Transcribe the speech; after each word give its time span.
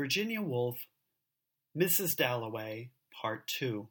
Virginia 0.00 0.40
Woolf, 0.40 0.86
Mrs. 1.76 2.16
Dalloway, 2.16 2.88
Part 3.12 3.46
2. 3.48 3.86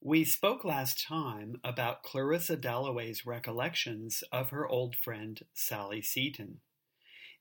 We 0.00 0.24
spoke 0.24 0.64
last 0.64 1.06
time 1.06 1.60
about 1.62 2.02
Clarissa 2.02 2.56
Dalloway's 2.56 3.24
recollections 3.24 4.24
of 4.32 4.50
her 4.50 4.66
old 4.66 4.96
friend 4.96 5.40
Sally 5.54 6.02
Seton. 6.02 6.58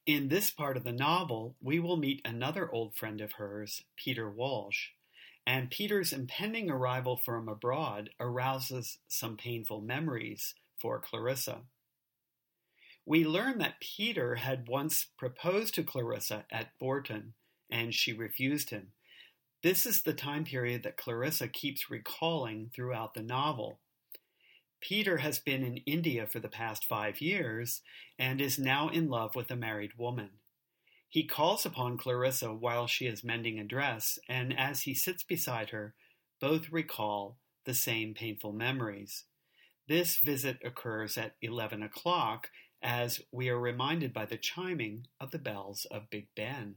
In 0.05 0.27
this 0.27 0.51
part 0.51 0.77
of 0.77 0.83
the 0.83 0.91
novel, 0.91 1.55
we 1.59 1.79
will 1.79 1.97
meet 1.97 2.21
another 2.23 2.71
old 2.71 2.95
friend 2.95 3.19
of 3.19 3.31
hers, 3.39 3.81
Peter 3.95 4.29
Walsh, 4.29 4.89
and 5.47 5.71
Peter's 5.71 6.13
impending 6.13 6.69
arrival 6.69 7.17
from 7.17 7.49
abroad 7.49 8.11
arouses 8.19 8.99
some 9.07 9.35
painful 9.35 9.81
memories 9.81 10.53
for 10.79 10.99
Clarissa. 10.99 11.61
We 13.05 13.23
learn 13.23 13.59
that 13.59 13.79
Peter 13.79 14.35
had 14.35 14.67
once 14.67 15.05
proposed 15.17 15.75
to 15.75 15.83
Clarissa 15.83 16.45
at 16.51 16.77
Bourton, 16.79 17.33
and 17.69 17.93
she 17.93 18.13
refused 18.13 18.71
him. 18.71 18.93
This 19.61 19.85
is 19.85 20.01
the 20.01 20.13
time 20.13 20.43
period 20.43 20.83
that 20.83 20.97
Clarissa 20.97 21.47
keeps 21.47 21.89
recalling 21.89 22.71
throughout 22.73 23.13
the 23.13 23.21
novel. 23.21 23.79
Peter 24.81 25.17
has 25.17 25.39
been 25.39 25.63
in 25.63 25.77
India 25.77 26.27
for 26.27 26.39
the 26.39 26.49
past 26.49 26.85
five 26.85 27.21
years 27.21 27.81
and 28.19 28.41
is 28.41 28.59
now 28.59 28.89
in 28.89 29.09
love 29.09 29.35
with 29.35 29.49
a 29.49 29.55
married 29.55 29.97
woman. 29.97 30.29
He 31.07 31.25
calls 31.25 31.65
upon 31.65 31.97
Clarissa 31.97 32.53
while 32.53 32.87
she 32.87 33.07
is 33.07 33.23
mending 33.23 33.57
a 33.59 33.63
dress, 33.63 34.19
and 34.27 34.57
as 34.57 34.81
he 34.81 34.93
sits 34.93 35.23
beside 35.23 35.69
her, 35.69 35.95
both 36.39 36.71
recall 36.71 37.37
the 37.65 37.73
same 37.73 38.13
painful 38.13 38.51
memories. 38.51 39.23
This 39.87 40.17
visit 40.17 40.57
occurs 40.63 41.17
at 41.17 41.35
11 41.41 41.83
o'clock 41.83 42.49
as 42.81 43.21
we 43.31 43.49
are 43.49 43.59
reminded 43.59 44.13
by 44.13 44.25
the 44.25 44.37
chiming 44.37 45.07
of 45.19 45.31
the 45.31 45.39
bells 45.39 45.85
of 45.91 46.09
Big 46.09 46.27
Ben. 46.35 46.75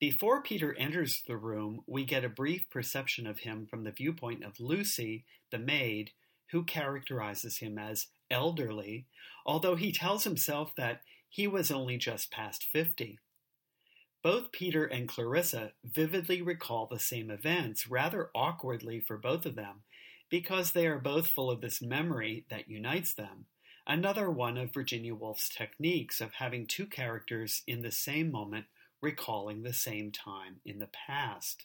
Before 0.00 0.42
Peter 0.42 0.74
enters 0.78 1.22
the 1.26 1.36
room, 1.36 1.82
we 1.86 2.04
get 2.04 2.24
a 2.24 2.28
brief 2.28 2.68
perception 2.70 3.26
of 3.26 3.40
him 3.40 3.66
from 3.70 3.84
the 3.84 3.92
viewpoint 3.92 4.42
of 4.42 4.58
Lucy, 4.58 5.24
the 5.50 5.58
maid, 5.58 6.10
who 6.50 6.64
characterizes 6.64 7.58
him 7.58 7.78
as 7.78 8.08
elderly, 8.30 9.06
although 9.46 9.76
he 9.76 9.92
tells 9.92 10.24
himself 10.24 10.72
that 10.76 11.02
he 11.28 11.46
was 11.46 11.70
only 11.70 11.96
just 11.96 12.30
past 12.30 12.64
fifty. 12.64 13.18
Both 14.22 14.52
Peter 14.52 14.84
and 14.84 15.08
Clarissa 15.08 15.72
vividly 15.84 16.42
recall 16.42 16.86
the 16.86 16.98
same 16.98 17.30
events, 17.30 17.88
rather 17.88 18.30
awkwardly 18.34 19.00
for 19.00 19.16
both 19.16 19.46
of 19.46 19.54
them, 19.54 19.82
because 20.28 20.72
they 20.72 20.86
are 20.86 20.98
both 20.98 21.28
full 21.28 21.50
of 21.50 21.60
this 21.60 21.80
memory 21.80 22.44
that 22.50 22.68
unites 22.68 23.14
them, 23.14 23.46
Another 23.86 24.30
one 24.30 24.56
of 24.56 24.72
Virginia 24.72 25.14
Woolf's 25.14 25.48
techniques 25.48 26.20
of 26.20 26.34
having 26.34 26.66
two 26.66 26.86
characters 26.86 27.62
in 27.66 27.82
the 27.82 27.90
same 27.90 28.30
moment 28.30 28.66
recalling 29.00 29.62
the 29.62 29.72
same 29.72 30.12
time 30.12 30.60
in 30.64 30.78
the 30.78 30.88
past. 30.88 31.64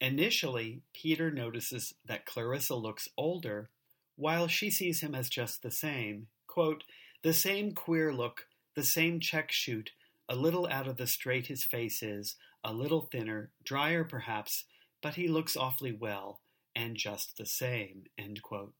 Initially, 0.00 0.82
Peter 0.92 1.30
notices 1.30 1.94
that 2.04 2.26
Clarissa 2.26 2.76
looks 2.76 3.08
older, 3.16 3.70
while 4.16 4.46
she 4.46 4.70
sees 4.70 5.00
him 5.00 5.14
as 5.14 5.28
just 5.28 5.62
the 5.62 5.70
same. 5.70 6.28
Quote, 6.46 6.84
the 7.22 7.32
same 7.32 7.72
queer 7.72 8.12
look, 8.12 8.46
the 8.74 8.84
same 8.84 9.18
check 9.18 9.50
shoot, 9.50 9.90
a 10.28 10.36
little 10.36 10.68
out 10.68 10.86
of 10.86 10.96
the 10.96 11.06
straight 11.06 11.48
his 11.48 11.64
face 11.64 12.02
is, 12.02 12.36
a 12.62 12.72
little 12.72 13.02
thinner, 13.02 13.50
drier 13.64 14.04
perhaps, 14.04 14.64
but 15.02 15.14
he 15.14 15.26
looks 15.26 15.56
awfully 15.56 15.92
well, 15.92 16.40
and 16.76 16.96
just 16.96 17.36
the 17.36 17.46
same. 17.46 18.04
End 18.16 18.42
quote. 18.42 18.74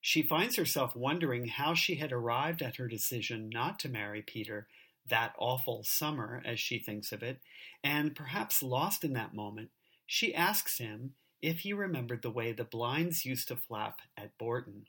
She 0.00 0.22
finds 0.22 0.56
herself 0.56 0.96
wondering 0.96 1.48
how 1.48 1.74
she 1.74 1.96
had 1.96 2.12
arrived 2.12 2.62
at 2.62 2.76
her 2.76 2.88
decision 2.88 3.50
not 3.50 3.78
to 3.80 3.88
marry 3.88 4.22
Peter 4.22 4.66
that 5.06 5.34
awful 5.38 5.82
summer, 5.82 6.42
as 6.44 6.60
she 6.60 6.78
thinks 6.78 7.12
of 7.12 7.22
it, 7.22 7.40
and 7.82 8.14
perhaps 8.14 8.62
lost 8.62 9.04
in 9.04 9.12
that 9.14 9.34
moment, 9.34 9.70
she 10.06 10.34
asks 10.34 10.78
him 10.78 11.14
if 11.42 11.60
he 11.60 11.72
remembered 11.72 12.22
the 12.22 12.30
way 12.30 12.52
the 12.52 12.64
blinds 12.64 13.24
used 13.24 13.48
to 13.48 13.56
flap 13.56 14.00
at 14.16 14.36
Bourton. 14.38 14.86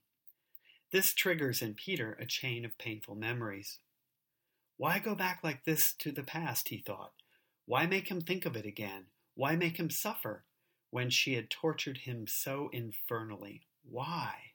This 0.91 1.13
triggers 1.13 1.61
in 1.61 1.73
Peter 1.73 2.13
a 2.13 2.25
chain 2.25 2.65
of 2.65 2.77
painful 2.77 3.15
memories. 3.15 3.79
Why 4.77 4.99
go 4.99 5.15
back 5.15 5.39
like 5.43 5.63
this 5.63 5.93
to 5.99 6.11
the 6.11 6.23
past, 6.23 6.69
he 6.69 6.77
thought. 6.77 7.13
Why 7.65 7.85
make 7.85 8.09
him 8.09 8.21
think 8.21 8.45
of 8.45 8.55
it 8.55 8.65
again? 8.65 9.05
Why 9.35 9.55
make 9.55 9.77
him 9.77 9.89
suffer 9.89 10.43
when 10.89 11.09
she 11.09 11.35
had 11.35 11.49
tortured 11.49 11.99
him 11.99 12.27
so 12.27 12.69
infernally? 12.73 13.61
Why? 13.83 14.50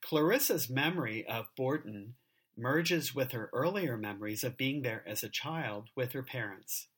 Clarissa's 0.00 0.70
memory 0.70 1.26
of 1.26 1.54
Bourton 1.56 2.14
merges 2.56 3.14
with 3.14 3.32
her 3.32 3.50
earlier 3.52 3.96
memories 3.96 4.44
of 4.44 4.56
being 4.56 4.82
there 4.82 5.04
as 5.06 5.22
a 5.22 5.28
child 5.28 5.90
with 5.94 6.12
her 6.12 6.22
parents. 6.22 6.88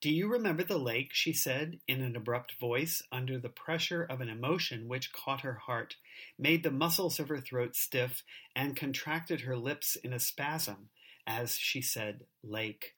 Do 0.00 0.10
you 0.10 0.28
remember 0.28 0.62
the 0.62 0.78
lake? 0.78 1.12
she 1.12 1.32
said 1.32 1.80
in 1.88 2.02
an 2.02 2.14
abrupt 2.14 2.52
voice, 2.60 3.02
under 3.10 3.38
the 3.38 3.48
pressure 3.48 4.04
of 4.04 4.20
an 4.20 4.28
emotion 4.28 4.86
which 4.86 5.12
caught 5.12 5.40
her 5.40 5.54
heart, 5.54 5.96
made 6.38 6.62
the 6.62 6.70
muscles 6.70 7.18
of 7.18 7.28
her 7.28 7.40
throat 7.40 7.74
stiff, 7.74 8.22
and 8.54 8.76
contracted 8.76 9.40
her 9.40 9.56
lips 9.56 9.96
in 9.96 10.12
a 10.12 10.20
spasm 10.20 10.90
as 11.26 11.56
she 11.56 11.82
said 11.82 12.26
lake. 12.44 12.94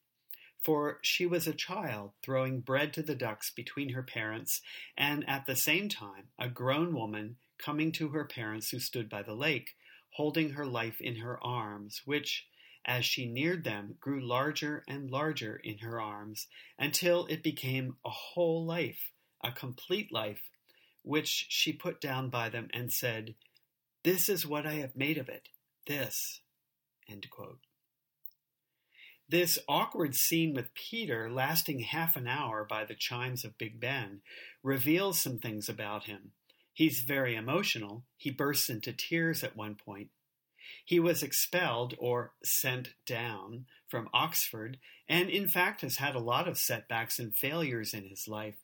For 0.63 0.99
she 1.01 1.25
was 1.25 1.47
a 1.47 1.53
child 1.53 2.11
throwing 2.21 2.59
bread 2.59 2.93
to 2.93 3.01
the 3.01 3.15
ducks 3.15 3.49
between 3.49 3.89
her 3.89 4.03
parents, 4.03 4.61
and 4.95 5.27
at 5.27 5.47
the 5.47 5.55
same 5.55 5.89
time 5.89 6.29
a 6.37 6.49
grown 6.49 6.93
woman 6.93 7.37
coming 7.63 7.91
to 7.93 8.09
her 8.09 8.25
parents 8.25 8.69
who 8.69 8.79
stood 8.79 9.09
by 9.09 9.23
the 9.23 9.33
lake, 9.33 9.75
holding 10.15 10.51
her 10.51 10.65
life 10.65 10.99
in 10.99 11.17
her 11.17 11.41
arms, 11.43 12.01
which, 12.05 12.47
as 12.85 13.05
she 13.05 13.25
neared 13.25 13.63
them, 13.63 13.95
grew 13.99 14.25
larger 14.25 14.83
and 14.87 15.09
larger 15.09 15.55
in 15.63 15.77
her 15.79 16.01
arms, 16.01 16.47
until 16.77 17.25
it 17.27 17.43
became 17.43 17.95
a 18.05 18.09
whole 18.09 18.65
life, 18.65 19.11
a 19.43 19.51
complete 19.51 20.11
life, 20.11 20.41
which 21.03 21.47
she 21.49 21.71
put 21.71 22.01
down 22.01 22.29
by 22.29 22.49
them 22.49 22.69
and 22.73 22.91
said, 22.91 23.35
This 24.03 24.29
is 24.29 24.45
what 24.45 24.65
I 24.65 24.73
have 24.73 24.95
made 24.95 25.17
of 25.17 25.29
it, 25.29 25.49
this. 25.87 26.41
This 29.27 29.57
awkward 29.67 30.13
scene 30.15 30.53
with 30.53 30.73
Peter, 30.73 31.31
lasting 31.31 31.79
half 31.79 32.17
an 32.17 32.27
hour 32.27 32.65
by 32.69 32.83
the 32.83 32.95
chimes 32.95 33.45
of 33.45 33.57
Big 33.57 33.79
Ben, 33.79 34.21
reveals 34.61 35.19
some 35.19 35.39
things 35.39 35.69
about 35.69 36.03
him. 36.03 36.33
He's 36.73 37.01
very 37.01 37.35
emotional. 37.35 38.03
He 38.17 38.31
bursts 38.31 38.69
into 38.69 38.93
tears 38.93 39.43
at 39.43 39.55
one 39.55 39.75
point. 39.75 40.09
He 40.85 40.99
was 40.99 41.21
expelled 41.21 41.95
or 41.99 42.33
sent 42.43 42.93
down 43.05 43.65
from 43.87 44.09
Oxford 44.13 44.77
and, 45.07 45.29
in 45.29 45.47
fact, 45.47 45.81
has 45.81 45.97
had 45.97 46.15
a 46.15 46.19
lot 46.19 46.47
of 46.47 46.57
setbacks 46.57 47.19
and 47.19 47.35
failures 47.35 47.93
in 47.93 48.07
his 48.07 48.27
life. 48.27 48.57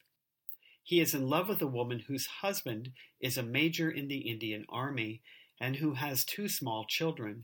He 0.84 1.02
is 1.02 1.14
in 1.14 1.28
love 1.28 1.50
with 1.50 1.62
a 1.62 1.68
woman 1.68 2.00
whose 2.00 2.28
husband 2.28 2.94
is 3.20 3.38
a 3.38 3.44
major 3.44 3.92
in 3.92 4.08
the 4.08 4.20
Indian 4.20 4.66
Army 4.70 5.22
and 5.60 5.76
who 5.76 5.96
has 5.96 6.24
two 6.24 6.48
small 6.48 6.86
children. 6.86 7.44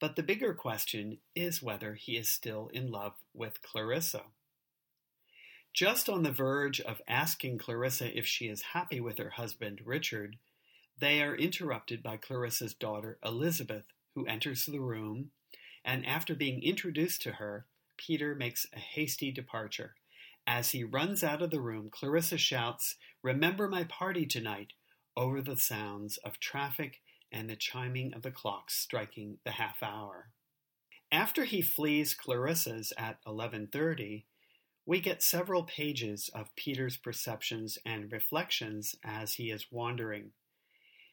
But 0.00 0.14
the 0.14 0.22
bigger 0.22 0.54
question 0.54 1.18
is 1.34 1.60
whether 1.60 1.94
he 1.94 2.16
is 2.16 2.30
still 2.30 2.68
in 2.72 2.90
love 2.90 3.14
with 3.34 3.62
Clarissa. 3.62 4.22
Just 5.78 6.08
on 6.08 6.24
the 6.24 6.32
verge 6.32 6.80
of 6.80 7.00
asking 7.06 7.58
Clarissa 7.58 8.18
if 8.18 8.26
she 8.26 8.48
is 8.48 8.72
happy 8.74 8.98
with 8.98 9.18
her 9.18 9.30
husband, 9.30 9.80
Richard, 9.84 10.36
they 10.98 11.22
are 11.22 11.36
interrupted 11.36 12.02
by 12.02 12.16
Clarissa's 12.16 12.74
daughter, 12.74 13.16
Elizabeth, 13.24 13.84
who 14.16 14.26
enters 14.26 14.64
the 14.64 14.80
room, 14.80 15.30
and 15.84 16.04
after 16.04 16.34
being 16.34 16.60
introduced 16.64 17.22
to 17.22 17.34
her, 17.34 17.66
Peter 17.96 18.34
makes 18.34 18.66
a 18.72 18.80
hasty 18.80 19.30
departure. 19.30 19.94
As 20.48 20.72
he 20.72 20.82
runs 20.82 21.22
out 21.22 21.42
of 21.42 21.52
the 21.52 21.60
room, 21.60 21.90
Clarissa 21.92 22.38
shouts, 22.38 22.96
Remember 23.22 23.68
my 23.68 23.84
party 23.84 24.26
tonight, 24.26 24.72
over 25.16 25.40
the 25.40 25.56
sounds 25.56 26.16
of 26.24 26.40
traffic 26.40 27.02
and 27.30 27.48
the 27.48 27.54
chiming 27.54 28.12
of 28.14 28.22
the 28.22 28.32
clocks 28.32 28.74
striking 28.74 29.38
the 29.44 29.52
half 29.52 29.80
hour. 29.80 30.30
After 31.12 31.44
he 31.44 31.62
flees 31.62 32.14
Clarissa's 32.14 32.92
at 32.98 33.22
11:30, 33.24 34.24
we 34.88 35.00
get 35.00 35.22
several 35.22 35.64
pages 35.64 36.30
of 36.34 36.56
Peter's 36.56 36.96
perceptions 36.96 37.76
and 37.84 38.10
reflections 38.10 38.94
as 39.04 39.34
he 39.34 39.50
is 39.50 39.66
wandering. 39.70 40.30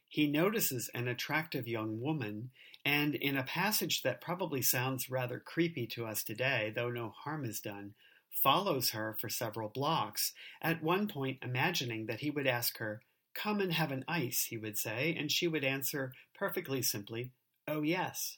He 0.08 0.28
notices 0.28 0.90
an 0.96 1.10
attractive 1.10 1.68
young 1.68 2.00
woman, 2.00 2.52
and 2.86 3.16
in 3.16 3.36
a 3.36 3.44
passage 3.44 4.02
that 4.04 4.22
probably 4.22 4.62
sounds 4.62 5.10
rather 5.10 5.40
creepy 5.40 5.86
to 5.88 6.06
us 6.06 6.24
today, 6.24 6.72
though 6.74 6.90
no 6.90 7.10
harm 7.10 7.44
is 7.44 7.60
done, 7.60 7.96
follows 8.32 8.92
her 8.92 9.18
for 9.20 9.28
several 9.28 9.68
blocks, 9.68 10.32
at 10.62 10.82
one 10.82 11.10
point 11.10 11.40
imagining 11.42 12.06
that 12.06 12.22
he 12.22 12.30
would 12.30 12.48
ask 12.48 12.78
her, 12.78 13.02
Come 13.34 13.60
and 13.60 13.74
have 13.74 13.92
an 13.92 14.06
ice, 14.08 14.48
he 14.50 14.56
would 14.56 14.78
say, 14.78 15.14
and 15.20 15.30
she 15.30 15.50
would 15.50 15.66
answer 15.66 16.14
perfectly 16.34 16.82
simply, 16.82 17.32
Oh 17.68 17.82
yes. 17.82 18.38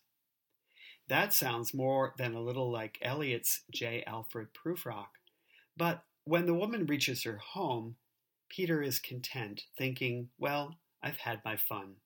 That 1.08 1.32
sounds 1.32 1.76
more 1.76 2.16
than 2.18 2.34
a 2.34 2.42
little 2.42 2.72
like 2.72 2.98
Eliot's 3.04 3.62
J. 3.72 4.04
Alfred 4.08 4.48
Prufrock. 4.56 5.10
But 5.78 6.04
when 6.24 6.48
the 6.48 6.56
woman 6.56 6.88
reaches 6.88 7.24
her 7.24 7.38
home, 7.38 7.96
Peter 8.50 8.82
is 8.82 9.00
content, 9.00 9.64
thinking, 9.78 10.30
well, 10.40 10.78
I've 11.04 11.18
had 11.18 11.42
my 11.46 11.56
fun. 11.56 11.98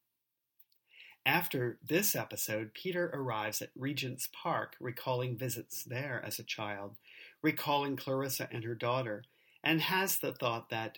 After 1.26 1.78
this 1.88 2.16
episode, 2.16 2.74
Peter 2.74 3.10
arrives 3.14 3.62
at 3.62 3.70
Regent's 3.76 4.28
Park, 4.34 4.76
recalling 4.80 5.38
visits 5.38 5.84
there 5.84 6.22
as 6.26 6.40
a 6.40 6.44
child, 6.44 6.96
recalling 7.42 7.96
Clarissa 7.96 8.50
and 8.52 8.64
her 8.64 8.76
daughter, 8.76 9.24
and 9.64 9.82
has 9.82 10.18
the 10.18 10.34
thought 10.34 10.70
that, 10.70 10.98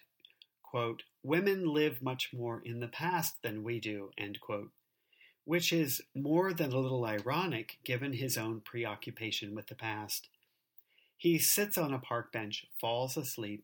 quote, 0.63 1.03
women 1.23 1.67
live 1.67 2.01
much 2.01 2.31
more 2.33 2.61
in 2.63 2.79
the 2.79 2.87
past 2.87 3.41
than 3.43 3.63
we 3.63 3.79
do, 3.79 4.11
end 4.17 4.39
quote, 4.39 4.71
which 5.43 5.73
is 5.73 6.01
more 6.15 6.53
than 6.53 6.71
a 6.71 6.79
little 6.79 7.05
ironic 7.05 7.77
given 7.83 8.13
his 8.13 8.37
own 8.37 8.61
preoccupation 8.61 9.53
with 9.53 9.67
the 9.67 9.75
past. 9.75 10.29
He 11.23 11.39
sits 11.39 11.77
on 11.77 11.93
a 11.93 11.99
park 11.99 12.33
bench, 12.33 12.65
falls 12.81 13.15
asleep, 13.15 13.63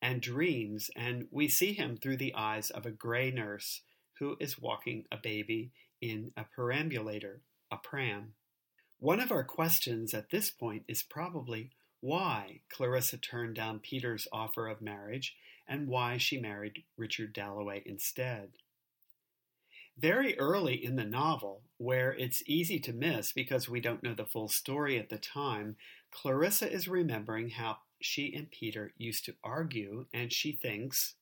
and 0.00 0.22
dreams, 0.22 0.88
and 0.94 1.26
we 1.32 1.48
see 1.48 1.72
him 1.72 1.96
through 1.96 2.18
the 2.18 2.32
eyes 2.32 2.70
of 2.70 2.86
a 2.86 2.92
gray 2.92 3.32
nurse 3.32 3.80
who 4.20 4.36
is 4.38 4.60
walking 4.60 5.06
a 5.10 5.16
baby 5.16 5.72
in 6.00 6.30
a 6.36 6.44
perambulator, 6.44 7.40
a 7.72 7.76
pram. 7.76 8.34
One 9.00 9.18
of 9.18 9.32
our 9.32 9.42
questions 9.42 10.14
at 10.14 10.30
this 10.30 10.52
point 10.52 10.84
is 10.86 11.02
probably 11.02 11.70
why 11.98 12.60
Clarissa 12.68 13.16
turned 13.16 13.56
down 13.56 13.80
Peter's 13.80 14.28
offer 14.32 14.68
of 14.68 14.80
marriage 14.80 15.34
and 15.66 15.88
why 15.88 16.18
she 16.18 16.38
married 16.38 16.84
Richard 16.96 17.32
Dalloway 17.32 17.82
instead. 17.84 18.50
Very 19.98 20.38
early 20.38 20.82
in 20.82 20.96
the 20.96 21.04
novel, 21.04 21.62
where 21.76 22.12
it's 22.14 22.42
easy 22.46 22.80
to 22.80 22.92
miss 22.92 23.32
because 23.32 23.68
we 23.68 23.80
don't 23.80 24.02
know 24.02 24.14
the 24.14 24.24
full 24.24 24.48
story 24.48 24.98
at 24.98 25.10
the 25.10 25.18
time, 25.18 25.76
Clarissa 26.10 26.70
is 26.70 26.88
remembering 26.88 27.50
how 27.50 27.78
she 28.00 28.34
and 28.34 28.50
Peter 28.50 28.92
used 28.96 29.24
to 29.26 29.36
argue, 29.44 30.06
and 30.12 30.32
she 30.32 30.52
thinks 30.52 31.14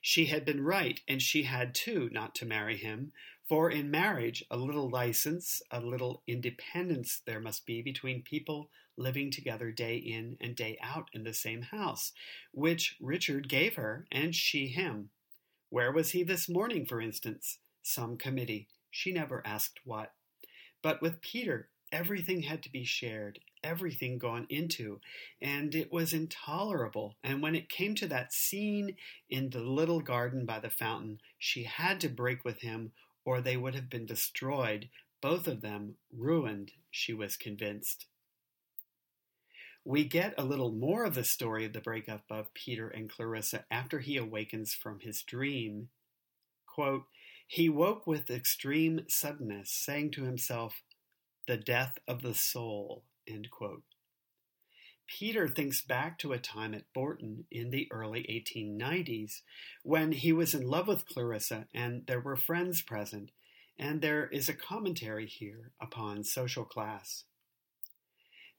she 0.00 0.26
had 0.26 0.44
been 0.44 0.62
right, 0.62 1.00
and 1.08 1.20
she 1.20 1.42
had 1.42 1.74
too 1.74 2.08
not 2.12 2.34
to 2.36 2.46
marry 2.46 2.76
him, 2.76 3.12
for 3.48 3.70
in 3.70 3.90
marriage 3.90 4.44
a 4.50 4.56
little 4.56 4.88
license, 4.88 5.60
a 5.70 5.80
little 5.80 6.22
independence 6.26 7.20
there 7.26 7.40
must 7.40 7.66
be 7.66 7.82
between 7.82 8.22
people 8.22 8.70
living 8.96 9.30
together 9.30 9.70
day 9.70 9.96
in 9.96 10.36
and 10.40 10.54
day 10.54 10.78
out 10.82 11.08
in 11.12 11.24
the 11.24 11.34
same 11.34 11.62
house, 11.62 12.12
which 12.52 12.96
Richard 13.00 13.48
gave 13.48 13.74
her 13.74 14.06
and 14.10 14.34
she 14.34 14.68
him. 14.68 15.10
Where 15.70 15.92
was 15.92 16.10
he 16.10 16.22
this 16.22 16.48
morning, 16.48 16.86
for 16.86 17.00
instance? 17.00 17.58
Some 17.88 18.18
committee. 18.18 18.68
She 18.90 19.12
never 19.12 19.42
asked 19.46 19.80
what. 19.82 20.12
But 20.82 21.00
with 21.00 21.22
Peter, 21.22 21.70
everything 21.90 22.42
had 22.42 22.62
to 22.64 22.70
be 22.70 22.84
shared, 22.84 23.38
everything 23.64 24.18
gone 24.18 24.46
into, 24.50 25.00
and 25.40 25.74
it 25.74 25.90
was 25.90 26.12
intolerable. 26.12 27.16
And 27.24 27.40
when 27.40 27.54
it 27.54 27.70
came 27.70 27.94
to 27.94 28.06
that 28.08 28.34
scene 28.34 28.96
in 29.30 29.48
the 29.48 29.60
little 29.60 30.00
garden 30.00 30.44
by 30.44 30.58
the 30.60 30.68
fountain, 30.68 31.20
she 31.38 31.62
had 31.62 31.98
to 32.02 32.10
break 32.10 32.44
with 32.44 32.60
him, 32.60 32.92
or 33.24 33.40
they 33.40 33.56
would 33.56 33.74
have 33.74 33.88
been 33.88 34.04
destroyed, 34.04 34.90
both 35.22 35.48
of 35.48 35.62
them 35.62 35.94
ruined, 36.14 36.72
she 36.90 37.14
was 37.14 37.38
convinced. 37.38 38.04
We 39.82 40.04
get 40.04 40.34
a 40.36 40.44
little 40.44 40.72
more 40.72 41.04
of 41.04 41.14
the 41.14 41.24
story 41.24 41.64
of 41.64 41.72
the 41.72 41.80
breakup 41.80 42.24
of 42.28 42.52
Peter 42.52 42.88
and 42.88 43.08
Clarissa 43.08 43.64
after 43.70 44.00
he 44.00 44.18
awakens 44.18 44.74
from 44.74 45.00
his 45.00 45.22
dream. 45.22 45.88
Quote, 46.66 47.06
he 47.48 47.70
woke 47.70 48.06
with 48.06 48.30
extreme 48.30 49.00
suddenness, 49.08 49.70
saying 49.70 50.10
to 50.12 50.24
himself, 50.24 50.82
The 51.46 51.56
death 51.56 51.98
of 52.06 52.20
the 52.20 52.34
soul. 52.34 53.04
Peter 55.06 55.48
thinks 55.48 55.80
back 55.80 56.18
to 56.18 56.32
a 56.32 56.38
time 56.38 56.74
at 56.74 56.92
Bourton 56.94 57.46
in 57.50 57.70
the 57.70 57.88
early 57.90 58.22
1890s 58.24 59.40
when 59.82 60.12
he 60.12 60.30
was 60.30 60.54
in 60.54 60.68
love 60.68 60.86
with 60.86 61.06
Clarissa 61.06 61.66
and 61.74 62.06
there 62.06 62.20
were 62.20 62.36
friends 62.36 62.82
present, 62.82 63.30
and 63.78 64.02
there 64.02 64.28
is 64.28 64.50
a 64.50 64.54
commentary 64.54 65.26
here 65.26 65.72
upon 65.80 66.24
social 66.24 66.66
class. 66.66 67.24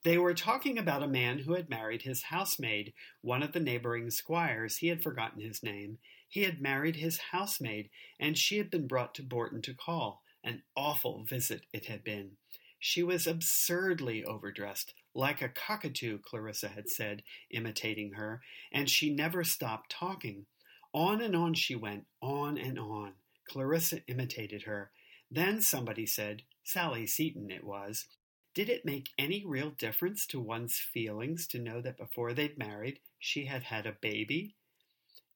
They 0.03 0.17
were 0.17 0.33
talking 0.33 0.79
about 0.79 1.03
a 1.03 1.07
man 1.07 1.39
who 1.39 1.53
had 1.53 1.69
married 1.69 2.03
his 2.03 2.23
housemaid, 2.23 2.93
one 3.21 3.43
of 3.43 3.51
the 3.51 3.59
neighboring 3.59 4.09
squires. 4.09 4.77
He 4.77 4.87
had 4.87 5.03
forgotten 5.03 5.41
his 5.41 5.61
name. 5.61 5.99
He 6.29 6.43
had 6.43 6.61
married 6.61 6.97
his 6.97 7.17
housemaid, 7.31 7.89
and 8.19 8.37
she 8.37 8.59
had 8.59 8.69
been 8.69 8.87
brought 8.87 9.15
to 9.15 9.23
Bourton 9.23 9.61
to 9.63 9.73
call. 9.73 10.21
An 10.43 10.61
awful 10.77 11.23
visit 11.23 11.65
it 11.73 11.87
had 11.87 12.03
been. 12.03 12.37
She 12.79 13.03
was 13.03 13.27
absurdly 13.27 14.23
overdressed, 14.23 14.93
like 15.13 15.41
a 15.41 15.49
cockatoo, 15.49 16.19
Clarissa 16.19 16.69
had 16.69 16.87
said, 16.87 17.23
imitating 17.49 18.13
her, 18.13 18.41
and 18.71 18.89
she 18.89 19.09
never 19.09 19.43
stopped 19.43 19.89
talking. 19.91 20.45
On 20.93 21.19
and 21.19 21.35
on 21.35 21.55
she 21.55 21.75
went, 21.75 22.05
on 22.21 22.57
and 22.57 22.79
on. 22.79 23.15
Clarissa 23.45 24.01
imitated 24.07 24.63
her. 24.63 24.91
Then 25.29 25.61
somebody 25.61 26.05
said, 26.05 26.43
Sally 26.63 27.05
Seton 27.05 27.51
it 27.51 27.63
was, 27.63 28.05
did 28.53 28.69
it 28.69 28.85
make 28.85 29.09
any 29.17 29.43
real 29.45 29.71
difference 29.71 30.25
to 30.27 30.39
one's 30.39 30.77
feelings 30.77 31.47
to 31.47 31.59
know 31.59 31.81
that 31.81 31.97
before 31.97 32.33
they'd 32.33 32.57
married 32.57 32.99
she 33.17 33.45
had 33.45 33.63
had 33.63 33.85
a 33.85 33.91
baby? 33.91 34.55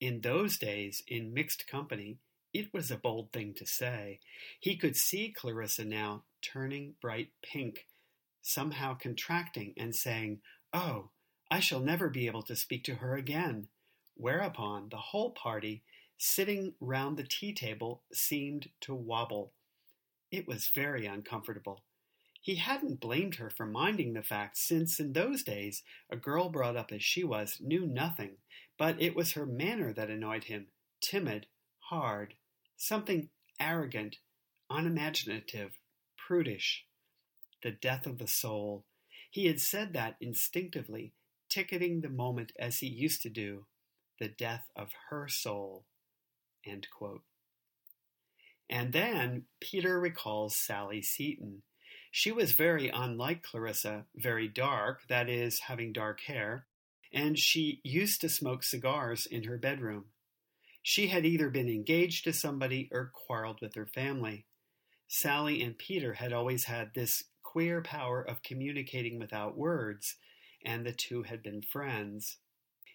In 0.03 0.19
those 0.19 0.57
days, 0.57 1.01
in 1.07 1.33
mixed 1.33 1.65
company, 1.65 2.17
it 2.53 2.73
was 2.73 2.91
a 2.91 2.97
bold 2.97 3.31
thing 3.31 3.53
to 3.53 3.65
say. 3.65 4.19
He 4.59 4.75
could 4.75 4.97
see 4.97 5.31
Clarissa 5.31 5.85
now 5.85 6.23
turning 6.41 6.95
bright 6.99 7.29
pink, 7.41 7.87
somehow 8.41 8.95
contracting 8.95 9.73
and 9.77 9.95
saying, 9.95 10.41
Oh, 10.73 11.11
I 11.49 11.61
shall 11.61 11.79
never 11.79 12.09
be 12.09 12.27
able 12.27 12.43
to 12.43 12.55
speak 12.57 12.83
to 12.83 12.95
her 12.95 13.15
again. 13.15 13.69
Whereupon 14.15 14.89
the 14.89 14.97
whole 14.97 15.31
party, 15.31 15.83
sitting 16.17 16.73
round 16.81 17.15
the 17.15 17.23
tea 17.23 17.53
table, 17.53 18.01
seemed 18.11 18.71
to 18.81 18.93
wobble. 18.93 19.53
It 20.29 20.45
was 20.45 20.67
very 20.67 21.05
uncomfortable. 21.05 21.85
He 22.41 22.55
hadn't 22.55 22.99
blamed 22.99 23.35
her 23.35 23.49
for 23.49 23.65
minding 23.65 24.15
the 24.15 24.21
fact, 24.21 24.57
since 24.57 24.99
in 24.99 25.13
those 25.13 25.43
days 25.43 25.81
a 26.09 26.17
girl 26.17 26.49
brought 26.49 26.75
up 26.75 26.91
as 26.91 27.01
she 27.01 27.23
was 27.23 27.61
knew 27.61 27.85
nothing, 27.85 28.35
but 28.77 29.01
it 29.01 29.15
was 29.15 29.33
her 29.33 29.45
manner 29.45 29.93
that 29.93 30.09
annoyed 30.09 30.45
him 30.45 30.67
timid, 31.01 31.47
hard, 31.89 32.35
something 32.77 33.29
arrogant, 33.59 34.17
unimaginative, 34.69 35.79
prudish. 36.17 36.85
The 37.61 37.71
death 37.71 38.05
of 38.05 38.17
the 38.17 38.27
soul. 38.27 38.85
He 39.31 39.47
had 39.47 39.59
said 39.59 39.93
that 39.93 40.15
instinctively, 40.19 41.13
ticketing 41.49 42.01
the 42.01 42.09
moment 42.09 42.51
as 42.59 42.79
he 42.79 42.87
used 42.87 43.21
to 43.23 43.29
do. 43.29 43.65
The 44.19 44.29
death 44.29 44.65
of 44.75 44.89
her 45.09 45.27
soul. 45.27 45.85
And 48.69 48.93
then 48.93 49.45
Peter 49.59 49.99
recalls 49.99 50.55
Sally 50.55 51.01
Seton 51.01 51.63
she 52.15 52.31
was 52.31 52.51
very 52.51 52.89
unlike 52.89 53.41
Clarissa, 53.41 54.05
very 54.15 54.47
dark, 54.47 55.07
that 55.07 55.29
is, 55.29 55.61
having 55.61 55.91
dark 55.93 56.21
hair, 56.21 56.67
and 57.13 57.37
she 57.37 57.79
used 57.83 58.21
to 58.21 58.29
smoke 58.29 58.63
cigars 58.63 59.25
in 59.25 59.43
her 59.43 59.57
bedroom. 59.57 60.05
She 60.81 61.07
had 61.07 61.25
either 61.25 61.49
been 61.49 61.69
engaged 61.69 62.23
to 62.25 62.33
somebody 62.33 62.89
or 62.91 63.11
quarreled 63.13 63.59
with 63.61 63.75
her 63.75 63.85
family. 63.85 64.45
Sally 65.07 65.61
and 65.61 65.77
Peter 65.77 66.13
had 66.13 66.33
always 66.33 66.65
had 66.65 66.91
this 66.93 67.23
queer 67.43 67.81
power 67.81 68.21
of 68.21 68.41
communicating 68.41 69.19
without 69.19 69.55
words, 69.55 70.15
and 70.65 70.85
the 70.85 70.91
two 70.91 71.23
had 71.23 71.43
been 71.43 71.61
friends. 71.61 72.37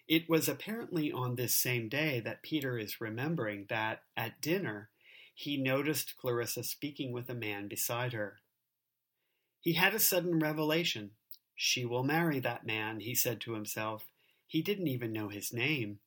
It 0.07 0.27
was 0.27 0.49
apparently 0.49 1.11
on 1.11 1.35
this 1.35 1.55
same 1.55 1.87
day 1.87 2.19
that 2.19 2.43
Peter 2.43 2.77
is 2.77 2.99
remembering 2.99 3.67
that, 3.69 4.01
at 4.17 4.41
dinner, 4.41 4.89
he 5.33 5.55
noticed 5.55 6.17
Clarissa 6.17 6.63
speaking 6.63 7.13
with 7.13 7.29
a 7.29 7.33
man 7.33 7.67
beside 7.67 8.11
her. 8.13 8.39
He 9.61 9.73
had 9.73 9.93
a 9.93 9.99
sudden 9.99 10.39
revelation. 10.39 11.11
She 11.61 11.83
will 11.83 12.05
marry 12.05 12.39
that 12.39 12.65
man, 12.65 13.01
he 13.01 13.13
said 13.13 13.41
to 13.41 13.51
himself. 13.51 14.05
He 14.47 14.61
didn't 14.61 14.87
even 14.87 15.11
know 15.11 15.27
his 15.27 15.51
name. 15.51 15.99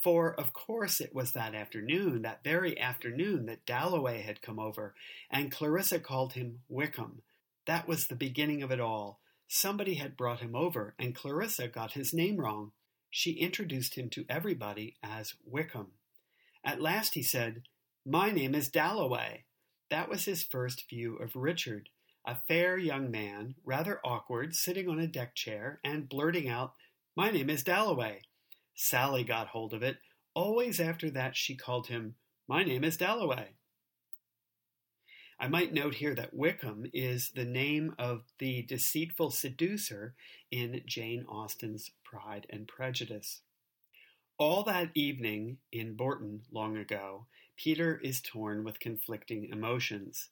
For, 0.00 0.32
of 0.32 0.52
course, 0.52 1.00
it 1.00 1.12
was 1.12 1.32
that 1.32 1.52
afternoon, 1.52 2.22
that 2.22 2.44
very 2.44 2.78
afternoon, 2.78 3.46
that 3.46 3.66
Dalloway 3.66 4.22
had 4.22 4.40
come 4.40 4.60
over, 4.60 4.94
and 5.28 5.50
Clarissa 5.50 5.98
called 5.98 6.34
him 6.34 6.60
Wickham. 6.68 7.22
That 7.66 7.88
was 7.88 8.06
the 8.06 8.14
beginning 8.14 8.62
of 8.62 8.70
it 8.70 8.78
all. 8.78 9.18
Somebody 9.48 9.94
had 9.94 10.16
brought 10.16 10.38
him 10.38 10.54
over, 10.54 10.94
and 10.96 11.12
Clarissa 11.12 11.66
got 11.66 11.94
his 11.94 12.14
name 12.14 12.36
wrong. 12.36 12.70
She 13.10 13.32
introduced 13.32 13.96
him 13.96 14.10
to 14.10 14.24
everybody 14.28 14.94
as 15.02 15.34
Wickham. 15.44 15.88
At 16.64 16.80
last 16.80 17.14
he 17.14 17.22
said, 17.24 17.64
My 18.06 18.30
name 18.30 18.54
is 18.54 18.68
Dalloway. 18.68 19.42
That 19.88 20.08
was 20.08 20.26
his 20.26 20.44
first 20.44 20.88
view 20.88 21.16
of 21.16 21.34
Richard 21.34 21.88
a 22.26 22.36
fair 22.48 22.76
young 22.76 23.10
man, 23.10 23.54
rather 23.64 24.00
awkward, 24.04 24.54
sitting 24.54 24.88
on 24.88 24.98
a 24.98 25.06
deck 25.06 25.34
chair 25.34 25.80
and 25.84 26.08
blurting 26.08 26.48
out, 26.48 26.74
My 27.16 27.30
name 27.30 27.50
is 27.50 27.62
Dalloway. 27.62 28.22
Sally 28.74 29.24
got 29.24 29.48
hold 29.48 29.74
of 29.74 29.82
it. 29.82 29.98
Always 30.34 30.80
after 30.80 31.10
that 31.10 31.36
she 31.36 31.56
called 31.56 31.88
him, 31.88 32.14
My 32.46 32.62
name 32.62 32.84
is 32.84 32.96
Dalloway. 32.96 33.54
I 35.38 35.48
might 35.48 35.72
note 35.72 35.94
here 35.94 36.14
that 36.14 36.34
Wickham 36.34 36.84
is 36.92 37.30
the 37.30 37.46
name 37.46 37.94
of 37.98 38.24
the 38.38 38.62
deceitful 38.62 39.30
seducer 39.30 40.14
in 40.50 40.82
Jane 40.84 41.24
Austen's 41.26 41.92
Pride 42.04 42.46
and 42.50 42.68
Prejudice. 42.68 43.40
All 44.36 44.62
that 44.64 44.90
evening 44.94 45.56
in 45.72 45.94
Bourton 45.94 46.42
long 46.52 46.76
ago, 46.76 47.26
Peter 47.56 47.98
is 48.02 48.20
torn 48.20 48.64
with 48.64 48.80
conflicting 48.80 49.48
emotions. 49.50 50.28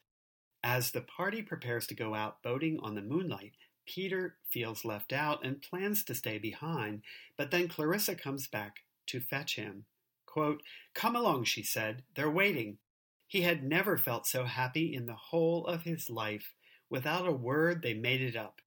As 0.63 0.91
the 0.91 1.01
party 1.01 1.43
prepares 1.43 1.87
to 1.87 1.95
go 1.95 2.15
out 2.15 2.43
boating 2.43 2.79
on 2.83 2.95
the 2.95 3.03
moonlight, 3.03 3.53
Peter 3.87 4.37
feels 4.51 4.85
left 4.85 5.13
out 5.13 5.45
and 5.45 5.63
plans 5.63 6.05
to 6.05 6.15
stay 6.15 6.39
behind, 6.39 7.03
but 7.37 7.51
then 7.51 7.69
Clarissa 7.69 8.15
comes 8.15 8.47
back 8.47 8.81
to 9.07 9.21
fetch 9.21 9.57
him. 9.57 9.87
Quote, 10.27 10.63
Come 10.95 11.17
along, 11.17 11.45
she 11.45 11.63
said. 11.63 12.03
They're 12.15 12.31
waiting. 12.31 12.79
He 13.27 13.43
had 13.43 13.63
never 13.63 13.97
felt 13.97 14.27
so 14.27 14.45
happy 14.45 14.95
in 14.95 15.07
the 15.07 15.15
whole 15.15 15.67
of 15.67 15.83
his 15.83 16.11
life. 16.11 16.55
Without 16.91 17.27
a 17.27 17.33
word, 17.33 17.83
they 17.83 17.95
made 17.95 18.21
it 18.21 18.37
up. 18.37 18.61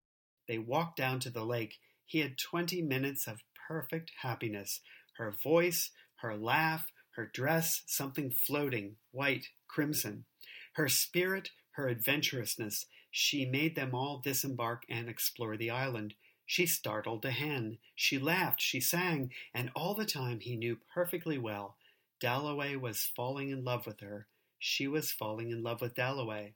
They 0.47 0.57
walked 0.57 0.97
down 0.97 1.19
to 1.21 1.29
the 1.29 1.45
lake. 1.45 1.79
He 2.05 2.19
had 2.19 2.37
twenty 2.37 2.81
minutes 2.81 3.27
of 3.27 3.43
perfect 3.67 4.11
happiness. 4.21 4.81
Her 5.17 5.31
voice, 5.31 5.91
her 6.17 6.35
laugh, 6.35 6.91
her 7.15 7.29
dress, 7.31 7.83
something 7.87 8.31
floating, 8.31 8.95
white, 9.11 9.47
crimson. 9.67 10.25
Her 10.73 10.87
spirit, 10.87 11.51
her 11.71 11.87
adventurousness, 11.87 12.85
she 13.09 13.45
made 13.45 13.75
them 13.75 13.93
all 13.93 14.19
disembark 14.19 14.83
and 14.89 15.09
explore 15.09 15.57
the 15.57 15.69
island. 15.69 16.13
She 16.45 16.65
startled 16.65 17.23
a 17.25 17.31
hen. 17.31 17.77
She 17.95 18.17
laughed, 18.17 18.61
she 18.61 18.81
sang, 18.81 19.31
and 19.53 19.71
all 19.75 19.93
the 19.93 20.05
time 20.05 20.39
he 20.39 20.55
knew 20.55 20.77
perfectly 20.93 21.37
well 21.37 21.77
Dalloway 22.21 22.75
was 22.75 23.11
falling 23.15 23.49
in 23.49 23.63
love 23.63 23.87
with 23.87 23.99
her. 24.01 24.27
She 24.59 24.87
was 24.87 25.11
falling 25.11 25.49
in 25.49 25.63
love 25.63 25.81
with 25.81 25.95
Dalloway. 25.95 26.53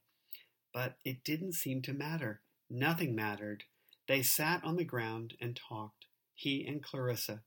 But 0.72 0.98
it 1.04 1.24
didn't 1.24 1.54
seem 1.54 1.82
to 1.84 1.94
matter. 1.94 2.42
Nothing 2.70 3.16
mattered. 3.16 3.64
They 4.08 4.22
sat 4.22 4.64
on 4.64 4.76
the 4.76 4.84
ground 4.84 5.34
and 5.42 5.56
talked, 5.56 6.06
he 6.36 6.64
and 6.68 6.84
Clarissa. 6.84 7.42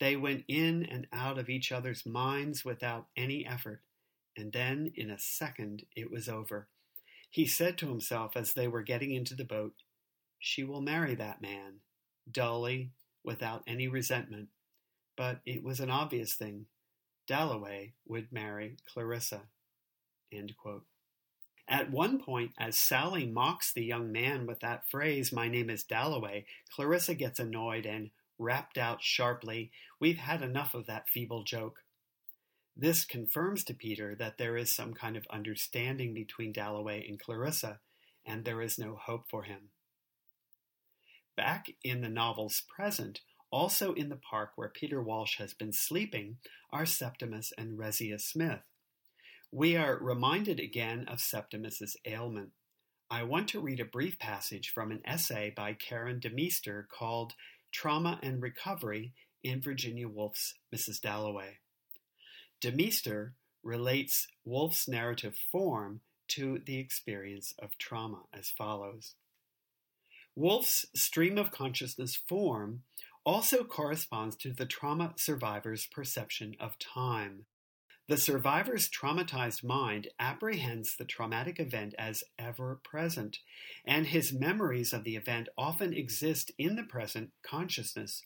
They 0.00 0.16
went 0.16 0.44
in 0.48 0.84
and 0.84 1.06
out 1.12 1.38
of 1.38 1.48
each 1.48 1.72
other's 1.72 2.04
minds 2.04 2.62
without 2.64 3.06
any 3.16 3.46
effort, 3.46 3.80
and 4.36 4.52
then 4.52 4.92
in 4.94 5.10
a 5.10 5.18
second 5.18 5.84
it 5.96 6.10
was 6.10 6.28
over. 6.28 6.68
He 7.32 7.46
said 7.46 7.78
to 7.78 7.88
himself 7.88 8.36
as 8.36 8.52
they 8.52 8.68
were 8.68 8.82
getting 8.82 9.10
into 9.10 9.34
the 9.34 9.42
boat, 9.42 9.72
She 10.38 10.64
will 10.64 10.82
marry 10.82 11.14
that 11.14 11.40
man, 11.40 11.80
dully, 12.30 12.90
without 13.24 13.62
any 13.66 13.88
resentment. 13.88 14.50
But 15.16 15.40
it 15.46 15.64
was 15.64 15.80
an 15.80 15.88
obvious 15.88 16.34
thing. 16.34 16.66
Dalloway 17.26 17.94
would 18.06 18.32
marry 18.32 18.76
Clarissa. 18.86 19.44
At 21.66 21.90
one 21.90 22.20
point, 22.20 22.52
as 22.58 22.76
Sally 22.76 23.26
mocks 23.26 23.72
the 23.72 23.84
young 23.84 24.12
man 24.12 24.46
with 24.46 24.60
that 24.60 24.86
phrase, 24.90 25.32
My 25.32 25.48
name 25.48 25.70
is 25.70 25.84
Dalloway, 25.84 26.44
Clarissa 26.74 27.14
gets 27.14 27.40
annoyed 27.40 27.86
and 27.86 28.10
rapped 28.38 28.76
out 28.76 29.02
sharply, 29.02 29.70
We've 29.98 30.18
had 30.18 30.42
enough 30.42 30.74
of 30.74 30.86
that 30.86 31.08
feeble 31.08 31.44
joke. 31.44 31.81
This 32.76 33.04
confirms 33.04 33.64
to 33.64 33.74
Peter 33.74 34.14
that 34.14 34.38
there 34.38 34.56
is 34.56 34.74
some 34.74 34.94
kind 34.94 35.16
of 35.16 35.26
understanding 35.30 36.14
between 36.14 36.52
Dalloway 36.52 37.06
and 37.06 37.20
Clarissa, 37.20 37.80
and 38.24 38.44
there 38.44 38.62
is 38.62 38.78
no 38.78 38.96
hope 38.96 39.24
for 39.30 39.42
him. 39.42 39.70
Back 41.36 41.66
in 41.84 42.00
the 42.00 42.08
novel's 42.08 42.62
present, 42.74 43.20
also 43.50 43.92
in 43.92 44.08
the 44.08 44.16
park 44.16 44.52
where 44.56 44.68
Peter 44.68 45.02
Walsh 45.02 45.38
has 45.38 45.52
been 45.52 45.72
sleeping, 45.72 46.38
are 46.70 46.86
Septimus 46.86 47.52
and 47.58 47.78
Rezia 47.78 48.20
Smith. 48.20 48.62
We 49.50 49.76
are 49.76 49.98
reminded 49.98 50.58
again 50.58 51.06
of 51.08 51.20
Septimus's 51.20 51.96
ailment. 52.06 52.52
I 53.10 53.24
want 53.24 53.48
to 53.48 53.60
read 53.60 53.80
a 53.80 53.84
brief 53.84 54.18
passage 54.18 54.70
from 54.70 54.90
an 54.90 55.02
essay 55.04 55.52
by 55.54 55.74
Karen 55.74 56.20
DeMeester 56.20 56.88
called 56.88 57.34
Trauma 57.70 58.18
and 58.22 58.40
Recovery 58.40 59.12
in 59.44 59.60
Virginia 59.60 60.08
Woolf's 60.08 60.54
Mrs. 60.74 61.02
Dalloway. 61.02 61.58
DeMeester 62.62 63.32
relates 63.64 64.28
Woolf's 64.44 64.86
narrative 64.86 65.36
form 65.50 66.00
to 66.28 66.60
the 66.64 66.78
experience 66.78 67.52
of 67.58 67.76
trauma 67.76 68.22
as 68.32 68.50
follows. 68.50 69.16
Woolf's 70.36 70.86
stream 70.94 71.38
of 71.38 71.50
consciousness 71.50 72.14
form 72.14 72.84
also 73.24 73.64
corresponds 73.64 74.36
to 74.36 74.52
the 74.52 74.64
trauma 74.64 75.12
survivor's 75.16 75.86
perception 75.86 76.54
of 76.60 76.78
time. 76.78 77.46
The 78.08 78.16
survivor's 78.16 78.88
traumatized 78.88 79.64
mind 79.64 80.08
apprehends 80.20 80.96
the 80.96 81.04
traumatic 81.04 81.58
event 81.58 81.94
as 81.98 82.22
ever 82.38 82.80
present, 82.84 83.38
and 83.84 84.06
his 84.06 84.32
memories 84.32 84.92
of 84.92 85.02
the 85.02 85.16
event 85.16 85.48
often 85.58 85.92
exist 85.92 86.52
in 86.58 86.76
the 86.76 86.84
present 86.84 87.30
consciousness 87.42 88.22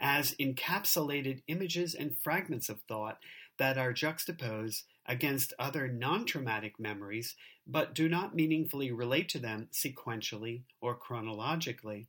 as 0.00 0.34
encapsulated 0.34 1.42
images 1.46 1.94
and 1.94 2.16
fragments 2.22 2.68
of 2.68 2.80
thought 2.88 3.18
that 3.58 3.78
are 3.78 3.92
juxtaposed 3.92 4.84
against 5.06 5.52
other 5.58 5.88
non 5.88 6.24
traumatic 6.24 6.78
memories 6.78 7.36
but 7.66 7.94
do 7.94 8.08
not 8.08 8.34
meaningfully 8.34 8.92
relate 8.92 9.28
to 9.30 9.38
them 9.38 9.68
sequentially 9.72 10.62
or 10.80 10.94
chronologically. 10.94 12.08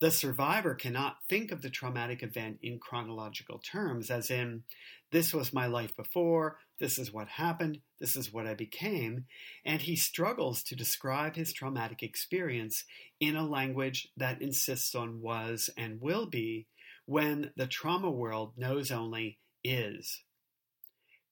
The 0.00 0.10
survivor 0.12 0.74
cannot 0.74 1.16
think 1.28 1.50
of 1.50 1.60
the 1.60 1.70
traumatic 1.70 2.22
event 2.22 2.58
in 2.62 2.78
chronological 2.78 3.58
terms, 3.58 4.10
as 4.10 4.30
in, 4.30 4.62
this 5.10 5.34
was 5.34 5.52
my 5.52 5.66
life 5.66 5.96
before, 5.96 6.58
this 6.78 6.98
is 6.98 7.12
what 7.12 7.28
happened, 7.28 7.80
this 7.98 8.14
is 8.14 8.32
what 8.32 8.46
I 8.46 8.54
became, 8.54 9.24
and 9.64 9.82
he 9.82 9.96
struggles 9.96 10.62
to 10.64 10.76
describe 10.76 11.34
his 11.34 11.52
traumatic 11.52 12.02
experience 12.02 12.84
in 13.18 13.34
a 13.34 13.46
language 13.46 14.08
that 14.16 14.40
insists 14.40 14.94
on 14.94 15.20
was 15.20 15.68
and 15.76 16.00
will 16.00 16.26
be 16.26 16.66
when 17.06 17.50
the 17.56 17.66
trauma 17.66 18.10
world 18.10 18.52
knows 18.56 18.92
only 18.92 19.38
is. 19.64 20.22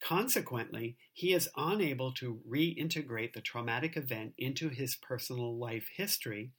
Consequently, 0.00 0.96
he 1.12 1.32
is 1.32 1.48
unable 1.56 2.12
to 2.12 2.40
reintegrate 2.48 3.32
the 3.32 3.40
traumatic 3.40 3.96
event 3.96 4.34
into 4.36 4.68
his 4.68 4.94
personal 4.94 5.56
life 5.56 5.88
history 5.96 6.50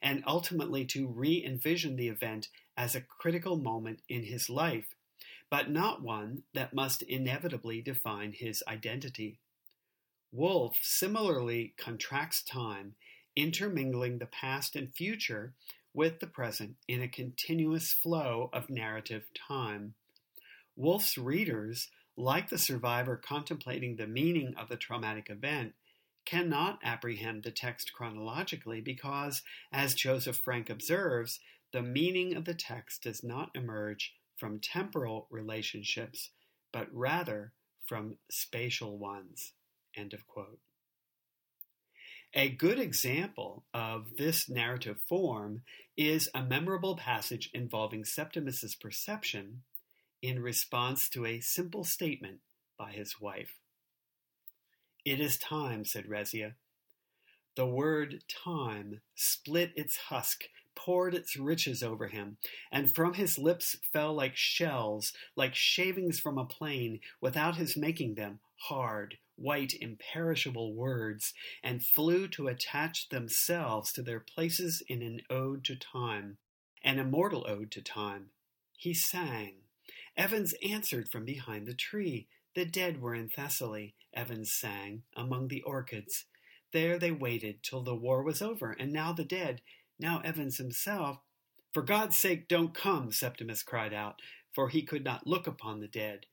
and 0.00 0.22
ultimately 0.26 0.84
to 0.86 1.08
re 1.08 1.44
envision 1.44 1.96
the 1.96 2.08
event 2.08 2.48
as 2.76 2.94
a 2.94 3.00
critical 3.00 3.56
moment 3.56 4.00
in 4.08 4.24
his 4.24 4.48
life, 4.48 4.94
but 5.50 5.70
not 5.70 6.02
one 6.02 6.44
that 6.54 6.74
must 6.74 7.02
inevitably 7.02 7.82
define 7.82 8.32
his 8.32 8.62
identity. 8.68 9.38
Woolf 10.32 10.78
similarly 10.82 11.74
contracts 11.76 12.42
time, 12.42 12.94
intermingling 13.36 14.18
the 14.18 14.26
past 14.26 14.76
and 14.76 14.94
future 14.94 15.54
with 15.92 16.20
the 16.20 16.26
present 16.26 16.76
in 16.88 17.02
a 17.02 17.08
continuous 17.08 17.92
flow 17.92 18.50
of 18.52 18.68
narrative 18.68 19.24
time. 19.34 19.94
Woolf's 20.76 21.16
readers 21.16 21.88
like 22.16 22.48
the 22.48 22.58
survivor 22.58 23.16
contemplating 23.16 23.96
the 23.96 24.06
meaning 24.06 24.54
of 24.56 24.68
the 24.68 24.76
traumatic 24.76 25.28
event, 25.30 25.74
cannot 26.24 26.78
apprehend 26.82 27.42
the 27.42 27.50
text 27.50 27.92
chronologically 27.92 28.80
because, 28.80 29.42
as 29.72 29.94
Joseph 29.94 30.38
Frank 30.38 30.70
observes, 30.70 31.40
the 31.72 31.82
meaning 31.82 32.34
of 32.34 32.44
the 32.44 32.54
text 32.54 33.02
does 33.02 33.22
not 33.22 33.50
emerge 33.54 34.14
from 34.36 34.60
temporal 34.60 35.26
relationships, 35.30 36.30
but 36.72 36.88
rather 36.92 37.52
from 37.84 38.16
spatial 38.30 38.96
ones. 38.98 39.52
End 39.96 40.14
of 40.14 40.26
quote. 40.26 40.60
A 42.32 42.48
good 42.48 42.80
example 42.80 43.64
of 43.72 44.16
this 44.16 44.48
narrative 44.48 45.00
form 45.08 45.62
is 45.96 46.28
a 46.34 46.42
memorable 46.42 46.96
passage 46.96 47.48
involving 47.54 48.04
Septimus's 48.04 48.74
perception 48.74 49.62
in 50.24 50.40
response 50.40 51.10
to 51.10 51.26
a 51.26 51.40
simple 51.40 51.84
statement 51.84 52.38
by 52.78 52.92
his 52.92 53.20
wife. 53.20 53.58
It 55.04 55.20
is 55.20 55.36
time, 55.36 55.84
said 55.84 56.06
Rezia. 56.06 56.54
The 57.56 57.66
word 57.66 58.24
time 58.26 59.02
split 59.14 59.72
its 59.76 59.98
husk, 60.08 60.44
poured 60.74 61.14
its 61.14 61.36
riches 61.36 61.82
over 61.82 62.08
him, 62.08 62.38
and 62.72 62.92
from 62.92 63.14
his 63.14 63.38
lips 63.38 63.76
fell 63.92 64.14
like 64.14 64.34
shells, 64.34 65.12
like 65.36 65.54
shavings 65.54 66.18
from 66.18 66.38
a 66.38 66.46
plane, 66.46 67.00
without 67.20 67.56
his 67.56 67.76
making 67.76 68.14
them, 68.14 68.40
hard, 68.68 69.18
white, 69.36 69.74
imperishable 69.78 70.72
words, 70.72 71.34
and 71.62 71.84
flew 71.84 72.28
to 72.28 72.48
attach 72.48 73.10
themselves 73.10 73.92
to 73.92 74.02
their 74.02 74.20
places 74.20 74.82
in 74.88 75.02
an 75.02 75.20
ode 75.28 75.64
to 75.64 75.76
time, 75.76 76.38
an 76.82 76.98
immortal 76.98 77.44
ode 77.46 77.70
to 77.72 77.82
time. 77.82 78.30
He 78.76 78.94
sang, 78.94 79.63
Evans 80.16 80.54
answered 80.68 81.08
from 81.08 81.24
behind 81.24 81.66
the 81.66 81.74
tree. 81.74 82.28
The 82.54 82.64
dead 82.64 83.00
were 83.00 83.14
in 83.14 83.28
Thessaly, 83.28 83.94
Evans 84.12 84.52
sang, 84.52 85.02
among 85.16 85.48
the 85.48 85.62
orchids. 85.62 86.26
There 86.72 86.98
they 86.98 87.10
waited 87.10 87.62
till 87.62 87.82
the 87.82 87.96
war 87.96 88.22
was 88.22 88.40
over, 88.40 88.72
and 88.72 88.92
now 88.92 89.12
the 89.12 89.24
dead, 89.24 89.60
now 89.98 90.20
Evans 90.24 90.58
himself. 90.58 91.18
For 91.72 91.82
God's 91.82 92.16
sake, 92.16 92.46
don't 92.46 92.74
come, 92.74 93.10
Septimus 93.10 93.64
cried 93.64 93.92
out, 93.92 94.20
for 94.54 94.68
he 94.68 94.82
could 94.82 95.04
not 95.04 95.26
look 95.26 95.48
upon 95.48 95.80
the 95.80 95.88
dead. 95.88 96.26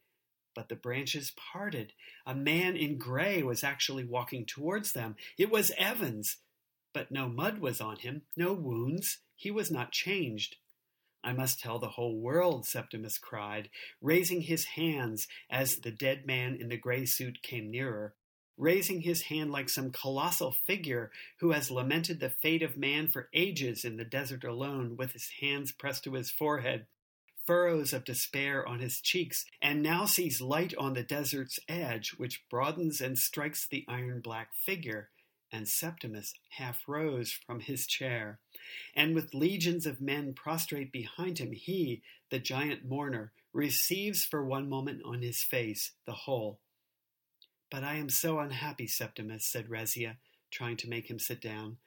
But 0.53 0.69
the 0.69 0.75
branches 0.75 1.31
parted. 1.31 1.93
A 2.25 2.35
man 2.35 2.75
in 2.75 2.97
gray 2.99 3.41
was 3.41 3.63
actually 3.63 4.03
walking 4.03 4.45
towards 4.45 4.91
them. 4.91 5.15
It 5.37 5.49
was 5.49 5.71
Evans. 5.77 6.37
But 6.93 7.09
no 7.09 7.29
mud 7.29 7.59
was 7.59 7.81
on 7.81 7.97
him, 7.97 8.23
no 8.35 8.53
wounds. 8.53 9.19
He 9.35 9.49
was 9.49 9.71
not 9.71 9.91
changed. 9.91 10.57
I 11.23 11.33
must 11.33 11.59
tell 11.59 11.79
the 11.79 11.89
whole 11.89 12.17
world, 12.19 12.65
Septimus 12.65 13.17
cried, 13.17 13.69
raising 14.01 14.41
his 14.41 14.65
hands 14.65 15.27
as 15.49 15.77
the 15.77 15.91
dead 15.91 16.25
man 16.25 16.55
in 16.55 16.69
the 16.69 16.77
gray 16.77 17.05
suit 17.05 17.41
came 17.43 17.69
nearer. 17.69 18.15
raising 18.57 19.01
his 19.01 19.23
hand 19.23 19.51
like 19.51 19.69
some 19.69 19.91
colossal 19.91 20.51
figure 20.51 21.11
who 21.39 21.51
has 21.51 21.71
lamented 21.71 22.19
the 22.19 22.29
fate 22.29 22.61
of 22.61 22.77
man 22.77 23.07
for 23.07 23.27
ages 23.33 23.83
in 23.83 23.97
the 23.97 24.05
desert 24.05 24.43
alone, 24.43 24.95
with 24.95 25.13
his 25.13 25.29
hands 25.39 25.71
pressed 25.71 26.03
to 26.03 26.13
his 26.13 26.29
forehead, 26.29 26.85
furrows 27.45 27.91
of 27.91 28.05
despair 28.05 28.65
on 28.67 28.79
his 28.79 29.01
cheeks, 29.01 29.45
and 29.61 29.81
now 29.81 30.05
sees 30.05 30.41
light 30.41 30.75
on 30.77 30.93
the 30.93 31.03
desert's 31.03 31.59
edge, 31.67 32.11
which 32.17 32.43
broadens 32.49 33.01
and 33.01 33.17
strikes 33.17 33.67
the 33.67 33.83
iron 33.87 34.21
black 34.21 34.53
figure. 34.53 35.09
And 35.51 35.67
Septimus 35.67 36.33
half 36.51 36.81
rose 36.87 37.31
from 37.31 37.59
his 37.61 37.85
chair. 37.85 38.39
And 38.95 39.15
with 39.15 39.33
legions 39.33 39.85
of 39.85 40.01
men 40.01 40.33
prostrate 40.33 40.91
behind 40.91 41.39
him, 41.39 41.51
he, 41.51 42.01
the 42.29 42.39
giant 42.39 42.85
mourner, 42.87 43.31
receives 43.53 44.23
for 44.23 44.45
one 44.45 44.69
moment 44.69 45.01
on 45.05 45.21
his 45.21 45.41
face 45.41 45.91
the 46.05 46.13
whole. 46.13 46.59
But 47.69 47.83
I 47.83 47.95
am 47.95 48.09
so 48.09 48.39
unhappy, 48.39 48.87
Septimus, 48.87 49.45
said 49.45 49.69
Rezia, 49.69 50.17
trying 50.49 50.77
to 50.77 50.89
make 50.89 51.09
him 51.09 51.19
sit 51.19 51.41
down. 51.41 51.77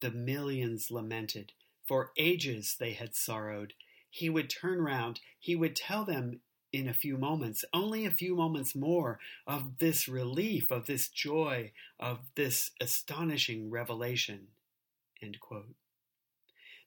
The 0.00 0.10
millions 0.10 0.90
lamented. 0.90 1.52
For 1.86 2.12
ages 2.16 2.76
they 2.78 2.92
had 2.92 3.14
sorrowed. 3.14 3.74
He 4.10 4.30
would 4.30 4.48
turn 4.48 4.80
round, 4.80 5.20
he 5.38 5.54
would 5.54 5.76
tell 5.76 6.04
them 6.04 6.40
in 6.72 6.88
a 6.88 6.94
few 6.94 7.16
moments, 7.16 7.64
only 7.72 8.04
a 8.04 8.10
few 8.10 8.34
moments 8.34 8.74
more, 8.74 9.20
of 9.46 9.78
this 9.78 10.08
relief, 10.08 10.72
of 10.72 10.86
this 10.86 11.08
joy, 11.08 11.70
of 12.00 12.18
this 12.34 12.72
astonishing 12.80 13.70
revelation. 13.70 14.48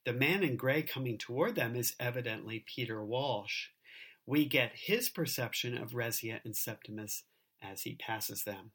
The 0.07 0.13
man 0.13 0.41
in 0.41 0.55
gray 0.55 0.83
coming 0.83 1.17
toward 1.17 1.55
them 1.55 1.75
is 1.75 1.93
evidently 1.99 2.63
Peter 2.65 3.03
Walsh. 3.03 3.71
We 4.25 4.45
get 4.45 4.71
his 4.73 5.09
perception 5.09 5.77
of 5.77 5.91
Rezia 5.91 6.39
and 6.45 6.55
Septimus 6.55 7.23
as 7.61 7.81
he 7.81 7.95
passes 7.95 8.43
them. 8.45 8.71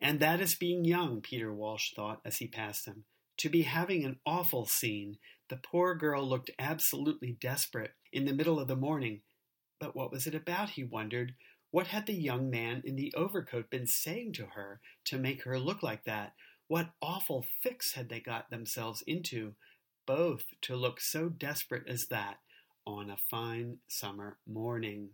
And 0.00 0.18
that 0.18 0.40
is 0.40 0.56
being 0.56 0.84
young, 0.84 1.20
Peter 1.20 1.54
Walsh 1.54 1.92
thought 1.94 2.22
as 2.24 2.38
he 2.38 2.48
passed 2.48 2.86
them. 2.86 3.04
To 3.38 3.48
be 3.48 3.62
having 3.62 4.04
an 4.04 4.18
awful 4.26 4.66
scene. 4.66 5.18
The 5.48 5.60
poor 5.62 5.94
girl 5.94 6.28
looked 6.28 6.50
absolutely 6.58 7.36
desperate 7.40 7.92
in 8.12 8.24
the 8.24 8.34
middle 8.34 8.58
of 8.58 8.66
the 8.66 8.74
morning. 8.74 9.20
But 9.78 9.94
what 9.94 10.10
was 10.10 10.26
it 10.26 10.34
about, 10.34 10.70
he 10.70 10.82
wondered? 10.82 11.36
What 11.70 11.86
had 11.86 12.06
the 12.06 12.20
young 12.20 12.50
man 12.50 12.82
in 12.84 12.96
the 12.96 13.14
overcoat 13.16 13.70
been 13.70 13.86
saying 13.86 14.32
to 14.32 14.46
her 14.56 14.80
to 15.04 15.18
make 15.18 15.44
her 15.44 15.56
look 15.56 15.84
like 15.84 16.02
that? 16.06 16.32
What 16.66 16.90
awful 17.00 17.44
fix 17.62 17.92
had 17.94 18.08
they 18.08 18.18
got 18.18 18.50
themselves 18.50 19.04
into, 19.06 19.54
both 20.06 20.44
to 20.62 20.76
look 20.76 21.00
so 21.00 21.28
desperate 21.28 21.88
as 21.88 22.06
that 22.06 22.38
on 22.86 23.10
a 23.10 23.16
fine 23.16 23.78
summer 23.88 24.38
morning? 24.46 25.10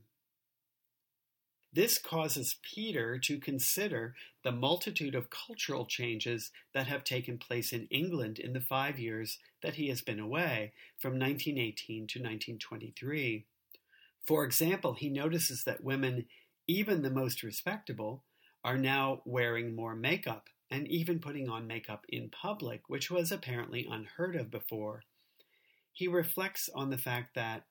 This 1.73 1.99
causes 1.99 2.57
Peter 2.63 3.17
to 3.21 3.39
consider 3.39 4.15
the 4.43 4.51
multitude 4.51 5.15
of 5.15 5.31
cultural 5.31 5.87
changes 5.87 6.51
that 6.75 6.89
have 6.89 7.05
taken 7.05 7.39
place 7.39 7.73
in 7.73 7.87
England 7.93 8.41
in 8.41 8.53
the 8.55 8.61
five 8.61 8.99
years 8.99 9.39
that 9.63 9.77
he 9.77 9.89
has 9.89 10.03
been 10.03 10.19
away, 10.19 10.73
from 10.99 11.13
1918 11.13 12.09
to 12.09 12.19
1923. 12.19 13.47
For 14.27 14.45
example, 14.45 14.95
he 14.95 15.09
notices 15.09 15.63
that 15.65 15.85
women, 15.85 16.27
even 16.67 17.03
the 17.03 17.11
most 17.11 17.45
respectable, 17.45 18.25
are 18.65 18.79
now 18.79 19.23
wearing 19.25 19.75
more 19.75 19.95
makeup 19.95 20.49
and 20.71 20.87
even 20.89 21.19
putting 21.19 21.49
on 21.49 21.67
makeup 21.67 22.05
in 22.09 22.31
public, 22.31 22.89
which 22.89 23.11
was 23.11 23.33
apparently 23.33 23.87
unheard 23.91 24.37
of 24.37 24.51
before. 24.51 25.03
He 25.93 26.07
reflects 26.07 26.69
on 26.75 26.91
the 26.91 26.99
fact 26.99 27.35
that 27.35 27.65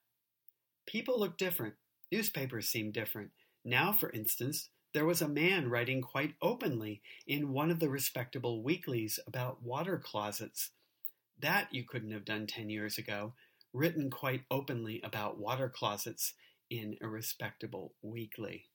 people 0.85 1.19
look 1.19 1.37
different, 1.37 1.75
newspapers 2.11 2.67
seem 2.67 2.91
different, 2.91 3.31
now, 3.65 3.91
for 3.91 4.09
instance, 4.11 4.69
there 4.93 5.05
was 5.05 5.21
a 5.21 5.27
man 5.27 5.69
writing 5.69 6.01
quite 6.01 6.35
openly 6.41 7.01
in 7.27 7.53
one 7.53 7.69
of 7.69 7.79
the 7.79 7.89
respectable 7.89 8.63
weeklies 8.63 9.19
about 9.27 9.61
water 9.61 9.97
closets. 9.97 10.71
That 11.39 11.67
you 11.71 11.83
couldn't 11.83 12.11
have 12.11 12.25
done 12.25 12.47
10 12.47 12.69
years 12.69 12.97
ago, 12.97 13.33
written 13.73 14.09
quite 14.09 14.41
openly 14.49 15.01
about 15.03 15.37
water 15.37 15.69
closets 15.69 16.33
in 16.69 16.97
a 17.01 17.07
respectable 17.07 17.93
weekly. 18.01 18.65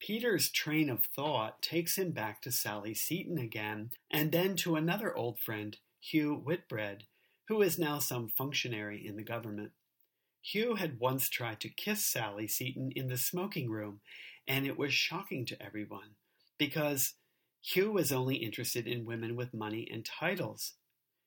Peter's 0.00 0.50
train 0.50 0.88
of 0.88 1.04
thought 1.04 1.60
takes 1.60 1.98
him 1.98 2.12
back 2.12 2.40
to 2.42 2.52
Sally 2.52 2.94
Seton 2.94 3.38
again, 3.38 3.90
and 4.10 4.30
then 4.32 4.56
to 4.56 4.76
another 4.76 5.16
old 5.16 5.40
friend, 5.40 5.76
Hugh 6.00 6.34
Whitbread, 6.34 7.04
who 7.48 7.62
is 7.62 7.78
now 7.78 7.98
some 7.98 8.28
functionary 8.28 9.04
in 9.04 9.16
the 9.16 9.24
government. 9.24 9.72
Hugh 10.40 10.76
had 10.76 11.00
once 11.00 11.28
tried 11.28 11.60
to 11.60 11.68
kiss 11.68 12.04
Sally 12.04 12.46
Seton 12.46 12.92
in 12.94 13.08
the 13.08 13.18
smoking 13.18 13.70
room, 13.70 14.00
and 14.46 14.66
it 14.66 14.78
was 14.78 14.94
shocking 14.94 15.44
to 15.46 15.62
everyone, 15.62 16.14
because 16.58 17.14
Hugh 17.60 17.90
was 17.90 18.12
only 18.12 18.36
interested 18.36 18.86
in 18.86 19.04
women 19.04 19.34
with 19.34 19.52
money 19.52 19.88
and 19.92 20.04
titles. 20.04 20.74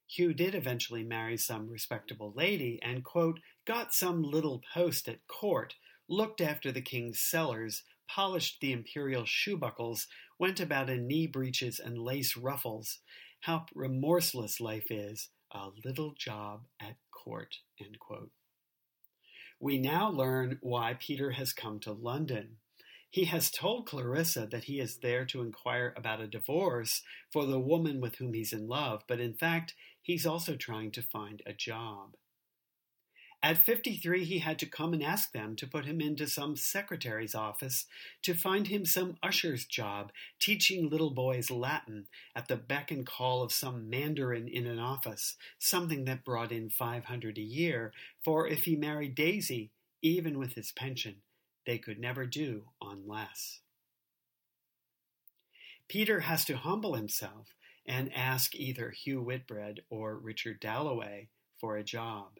Hugh 0.07 0.33
did 0.33 0.55
eventually 0.55 1.03
marry 1.03 1.37
some 1.37 1.69
respectable 1.69 2.33
lady 2.35 2.79
and, 2.81 3.03
quote, 3.03 3.39
got 3.65 3.93
some 3.93 4.23
little 4.23 4.61
post 4.73 5.07
at 5.07 5.27
court, 5.27 5.75
looked 6.09 6.41
after 6.41 6.71
the 6.71 6.81
king's 6.81 7.19
cellars, 7.19 7.83
polished 8.13 8.59
the 8.59 8.73
imperial 8.73 9.25
shoe 9.25 9.57
buckles, 9.57 10.07
went 10.37 10.59
about 10.59 10.89
in 10.89 11.07
knee 11.07 11.27
breeches 11.27 11.79
and 11.79 11.97
lace 11.97 12.35
ruffles. 12.35 12.99
How 13.41 13.65
remorseless 13.73 14.59
life 14.59 14.91
is, 14.91 15.29
a 15.51 15.69
little 15.85 16.13
job 16.17 16.65
at 16.79 16.95
court. 17.11 17.57
We 19.59 19.77
now 19.77 20.09
learn 20.09 20.57
why 20.61 20.95
Peter 20.99 21.31
has 21.31 21.53
come 21.53 21.79
to 21.81 21.91
London. 21.91 22.57
He 23.09 23.25
has 23.25 23.51
told 23.51 23.87
Clarissa 23.87 24.47
that 24.51 24.63
he 24.63 24.79
is 24.79 24.97
there 24.97 25.25
to 25.25 25.41
inquire 25.41 25.93
about 25.95 26.21
a 26.21 26.27
divorce 26.27 27.03
for 27.31 27.45
the 27.45 27.59
woman 27.59 28.01
with 28.01 28.15
whom 28.15 28.33
he's 28.33 28.53
in 28.53 28.67
love, 28.67 29.03
but 29.07 29.19
in 29.19 29.33
fact, 29.33 29.75
he's 30.01 30.25
also 30.25 30.55
trying 30.55 30.91
to 30.91 31.01
find 31.01 31.41
a 31.45 31.53
job. 31.53 32.15
At 33.43 33.65
53, 33.65 34.23
he 34.23 34.39
had 34.39 34.59
to 34.59 34.67
come 34.67 34.93
and 34.93 35.01
ask 35.01 35.31
them 35.31 35.55
to 35.55 35.65
put 35.65 35.85
him 35.85 35.99
into 35.99 36.27
some 36.27 36.55
secretary's 36.55 37.33
office 37.33 37.85
to 38.21 38.35
find 38.35 38.67
him 38.67 38.85
some 38.85 39.17
usher's 39.23 39.65
job, 39.65 40.11
teaching 40.39 40.89
little 40.89 41.09
boys 41.09 41.49
Latin 41.49 42.05
at 42.35 42.47
the 42.47 42.55
beck 42.55 42.91
and 42.91 43.03
call 43.03 43.41
of 43.41 43.51
some 43.51 43.89
mandarin 43.89 44.47
in 44.47 44.67
an 44.67 44.77
office, 44.77 45.37
something 45.57 46.05
that 46.05 46.23
brought 46.23 46.51
in 46.51 46.69
500 46.69 47.39
a 47.39 47.41
year, 47.41 47.91
for 48.23 48.47
if 48.47 48.65
he 48.65 48.75
married 48.75 49.15
Daisy, 49.15 49.71
even 50.03 50.37
with 50.37 50.53
his 50.53 50.71
pension, 50.71 51.15
they 51.65 51.79
could 51.79 51.99
never 51.99 52.27
do 52.27 52.65
on 52.79 53.07
less. 53.07 53.61
Peter 55.87 56.21
has 56.21 56.45
to 56.45 56.57
humble 56.57 56.93
himself 56.93 57.55
and 57.87 58.13
ask 58.13 58.53
either 58.53 58.91
Hugh 58.91 59.21
Whitbread 59.21 59.81
or 59.89 60.15
Richard 60.15 60.59
Dalloway 60.59 61.29
for 61.59 61.75
a 61.75 61.83
job. 61.83 62.37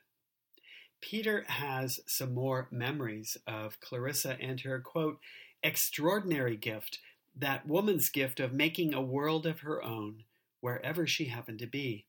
Peter 1.02 1.44
has 1.48 2.00
some 2.06 2.34
more 2.34 2.68
memories 2.72 3.36
of 3.48 3.80
Clarissa 3.80 4.38
and 4.40 4.62
her, 4.62 4.80
quote, 4.80 5.20
extraordinary 5.64 6.56
gift, 6.56 7.00
that 7.36 7.68
woman's 7.68 8.10
gift 8.10 8.40
of 8.40 8.54
making 8.54 8.94
a 8.94 9.02
world 9.02 9.46
of 9.46 9.62
her 9.62 9.84
own 9.84 10.24
wherever 10.60 11.08
she 11.08 11.26
happened 11.26 11.60
to 11.60 11.68
be. 11.68 12.06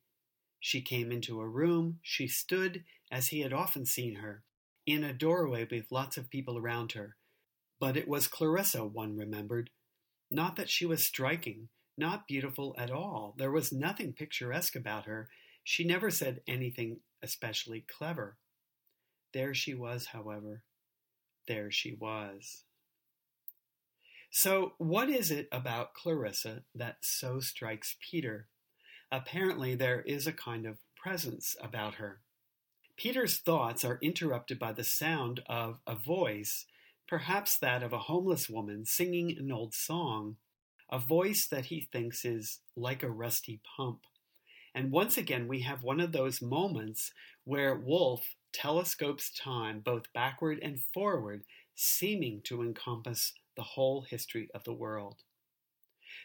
She 0.61 0.81
came 0.81 1.11
into 1.11 1.41
a 1.41 1.49
room, 1.49 1.99
she 2.03 2.29
stood, 2.29 2.85
as 3.11 3.29
he 3.29 3.41
had 3.41 3.53
often 3.53 3.85
seen 3.87 4.17
her, 4.17 4.45
in 4.87 5.03
a 5.03 5.13
doorway 5.13 5.67
with 5.71 5.91
lots 5.91 6.17
of 6.17 6.31
people 6.31 6.59
around 6.59 6.93
her. 6.93 7.17
But 7.81 7.97
it 7.97 8.07
was 8.07 8.29
Clarissa, 8.29 8.85
one 8.85 9.17
remembered. 9.17 9.71
Not 10.31 10.57
that 10.57 10.71
she 10.71 10.87
was 10.87 11.03
striking, 11.03 11.69
not 11.97 12.29
beautiful 12.29 12.75
at 12.79 12.91
all. 12.91 13.35
There 13.39 13.51
was 13.51 13.73
nothing 13.73 14.13
picturesque 14.13 14.77
about 14.77 15.07
her. 15.07 15.29
She 15.65 15.85
never 15.85 16.11
said 16.11 16.43
anything 16.47 17.01
especially 17.23 17.85
clever. 17.89 18.37
There 19.33 19.55
she 19.55 19.75
was, 19.75 20.07
however. 20.07 20.63
There 21.49 21.71
she 21.71 21.95
was. 21.95 22.65
So, 24.31 24.73
what 24.79 25.11
is 25.11 25.31
it 25.31 25.49
about 25.53 25.95
Clarissa 25.95 26.63
that 26.75 26.99
so 27.03 27.41
strikes 27.41 27.97
Peter? 28.01 28.49
Apparently, 29.11 29.75
there 29.75 30.01
is 30.01 30.27
a 30.27 30.33
kind 30.33 30.67
of 30.67 30.79
presence 30.97 31.55
about 31.61 31.97
her. 31.97 32.23
Peter's 32.97 33.39
thoughts 33.39 33.85
are 33.85 33.99
interrupted 34.03 34.59
by 34.59 34.73
the 34.73 34.85
sound 34.85 35.41
of 35.47 35.81
a 35.87 35.95
voice, 35.95 36.67
perhaps 37.07 37.59
that 37.59 37.83
of 37.83 37.93
a 37.93 37.99
homeless 37.99 38.49
woman 38.49 38.85
singing 38.85 39.37
an 39.39 39.53
old 39.53 39.75
song, 39.75 40.37
a 40.91 40.99
voice 40.99 41.47
that 41.47 41.67
he 41.67 41.89
thinks 41.93 42.25
is 42.25 42.61
like 42.77 43.03
a 43.03 43.11
rusty 43.11 43.61
pump. 43.77 44.07
And 44.75 44.91
once 44.91 45.19
again, 45.19 45.49
we 45.49 45.61
have 45.61 45.83
one 45.83 46.01
of 46.01 46.13
those 46.13 46.41
moments 46.41 47.13
where 47.45 47.75
Woolf 47.75 48.35
telescopes 48.53 49.31
time 49.37 49.81
both 49.81 50.13
backward 50.13 50.59
and 50.63 50.81
forward, 50.81 51.45
seeming 51.75 52.41
to 52.45 52.63
encompass 52.63 53.33
the 53.57 53.63
whole 53.63 54.03
history 54.03 54.49
of 54.55 54.65
the 54.65 54.73
world. 54.73 55.23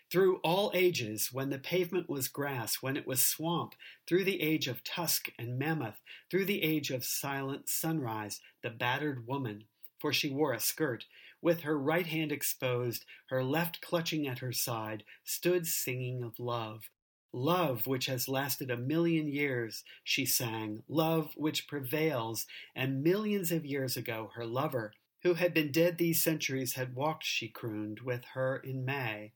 Through 0.10 0.38
all 0.38 0.72
ages, 0.74 1.30
when 1.34 1.50
the 1.50 1.60
pavement 1.60 2.10
was 2.10 2.28
grass, 2.28 2.82
when 2.82 2.96
it 2.96 3.08
was 3.08 3.26
swamp, 3.26 3.76
through 4.08 4.24
the 4.24 4.42
age 4.42 4.68
of 4.68 4.84
tusk 4.84 5.28
and 5.38 5.60
mammoth, 5.60 6.02
through 6.30 6.46
the 6.46 6.64
age 6.64 6.92
of 6.92 7.04
silent 7.04 7.70
sunrise, 7.70 8.40
the 8.64 8.70
battered 8.70 9.28
woman, 9.28 9.66
for 10.00 10.14
she 10.14 10.30
wore 10.30 10.54
a 10.54 10.60
skirt, 10.60 11.06
with 11.42 11.62
her 11.62 11.78
right 11.78 12.08
hand 12.08 12.32
exposed, 12.32 13.06
her 13.30 13.44
left 13.44 13.82
clutching 13.82 14.28
at 14.28 14.40
her 14.40 14.54
side, 14.54 15.04
stood 15.24 15.68
singing 15.68 16.24
of 16.24 16.40
love. 16.40 16.90
Love 17.34 17.86
which 17.86 18.06
has 18.06 18.30
lasted 18.30 18.72
a 18.72 18.78
million 18.78 19.28
years, 19.28 19.84
she 20.04 20.26
sang, 20.26 20.84
love 20.88 21.34
which 21.36 21.68
prevails, 21.68 22.46
and 22.76 23.04
millions 23.04 23.52
of 23.52 23.66
years 23.66 23.98
ago 23.98 24.32
her 24.36 24.46
lover, 24.46 24.94
who 25.24 25.34
had 25.34 25.54
been 25.54 25.72
dead 25.72 25.98
these 25.98 26.24
centuries, 26.24 26.74
had 26.74 26.96
walked, 26.96 27.26
she 27.26 27.48
crooned, 27.48 28.00
with 28.00 28.24
her 28.34 28.58
in 28.58 28.86
May. 28.86 29.34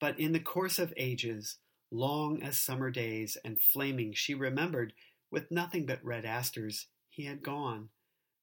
But 0.00 0.18
in 0.18 0.32
the 0.32 0.40
course 0.40 0.78
of 0.78 0.94
ages, 0.96 1.58
long 1.90 2.42
as 2.42 2.58
summer 2.58 2.90
days 2.90 3.36
and 3.44 3.60
flaming, 3.60 4.12
she 4.14 4.34
remembered, 4.34 4.94
with 5.30 5.50
nothing 5.50 5.84
but 5.86 6.04
red 6.04 6.24
asters, 6.24 6.86
he 7.10 7.24
had 7.24 7.42
gone. 7.42 7.90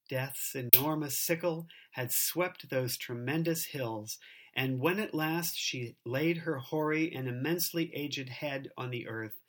Death's 0.10 0.56
enormous 0.56 1.20
sickle 1.20 1.68
had 1.92 2.12
swept 2.12 2.70
those 2.70 2.96
tremendous 2.96 3.66
hills, 3.66 4.20
and 4.58 4.80
when 4.80 5.00
at 5.00 5.14
last 5.14 5.56
she 5.56 5.98
laid 6.04 6.40
her 6.40 6.58
hoary 6.58 7.14
and 7.16 7.28
immensely 7.28 7.92
aged 7.94 8.28
head 8.28 8.70
on 8.76 8.90
the 8.90 9.08
earth, 9.08 9.40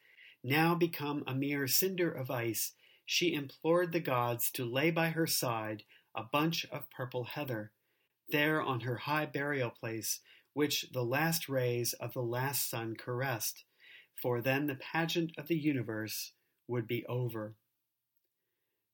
now 0.45 0.75
become 0.75 1.25
a 1.27 1.35
mere 1.35 1.67
cinder 1.67 2.11
of 2.11 2.31
ice, 2.31 2.75
she 3.07 3.33
implored 3.33 3.93
the 3.93 4.01
gods 4.01 4.51
to 4.51 4.67
lay 4.67 4.91
by 4.91 5.09
her 5.09 5.27
side 5.27 5.83
a 6.15 6.23
bunch 6.23 6.67
of 6.67 6.91
purple 6.91 7.25
heather, 7.25 7.73
there 8.29 8.61
on 8.61 8.81
her 8.81 8.99
high 8.99 9.25
burial 9.25 9.71
place, 9.71 10.21
which 10.53 10.85
the 10.93 11.05
last 11.05 11.49
rays 11.49 11.95
of 11.95 12.13
the 12.13 12.21
last 12.21 12.69
sun 12.69 12.95
caressed, 12.95 13.65
for 14.21 14.43
then 14.43 14.67
the 14.67 14.75
pageant 14.75 15.33
of 15.39 15.49
the 15.49 15.59
universe 15.59 16.33
would 16.67 16.87
be 16.87 17.07
over. 17.07 17.55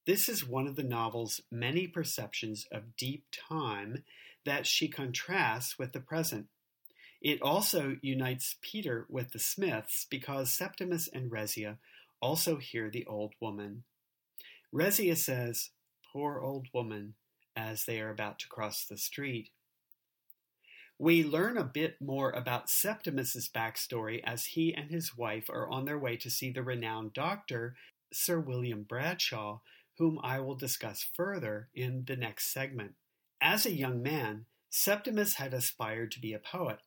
This 0.07 0.29
is 0.29 0.47
one 0.47 0.69
of 0.69 0.77
the 0.77 0.85
novel's 0.85 1.41
many 1.51 1.89
perceptions 1.89 2.67
of 2.71 2.97
deep 2.97 3.25
time 3.33 4.05
that 4.45 4.67
she 4.67 4.89
contrasts 4.89 5.79
with 5.79 5.93
the 5.93 6.01
present. 6.01 6.47
It 7.21 7.41
also 7.41 7.97
unites 8.03 8.57
Peter 8.61 9.07
with 9.09 9.33
the 9.33 9.39
Smiths 9.39 10.07
because 10.11 10.53
Septimus 10.53 11.09
and 11.09 11.31
Rezia 11.31 11.79
also 12.21 12.57
hear 12.57 12.91
the 12.91 13.07
old 13.07 13.35
woman. 13.41 13.85
Rezia 14.73 15.17
says, 15.17 15.71
Poor 16.13 16.39
old 16.41 16.69
woman, 16.73 17.15
as 17.57 17.85
they 17.85 18.01
are 18.01 18.11
about 18.11 18.39
to 18.41 18.49
cross 18.49 18.85
the 18.85 18.99
street. 18.99 19.51
We 20.99 21.25
learn 21.25 21.57
a 21.57 21.65
bit 21.65 22.01
more 22.01 22.31
about 22.31 22.71
Septimus's 22.71 23.49
backstory 23.49 24.23
as 24.23 24.47
he 24.47 24.75
and 24.75 24.91
his 24.91 25.17
wife 25.17 25.51
are 25.51 25.69
on 25.69 25.87
their 25.87 25.99
way 25.99 26.17
to 26.19 26.31
see 26.31 26.53
the 26.53 26.63
renowned 26.63 27.15
doctor, 27.15 27.75
Sir 28.13 28.39
William 28.39 28.85
Bradshaw, 28.85 29.61
whom 29.99 30.21
I 30.23 30.41
will 30.41 30.55
discuss 30.55 31.03
further 31.03 31.69
in 31.75 32.05
the 32.07 32.17
next 32.17 32.53
segment. 32.53 32.95
As 33.47 33.67
a 33.67 33.73
young 33.73 34.03
man, 34.03 34.47
Septimus 34.71 35.35
had 35.35 35.53
aspired 35.53 36.11
to 36.13 36.21
be 36.21 36.33
a 36.33 36.39
poet. 36.39 36.79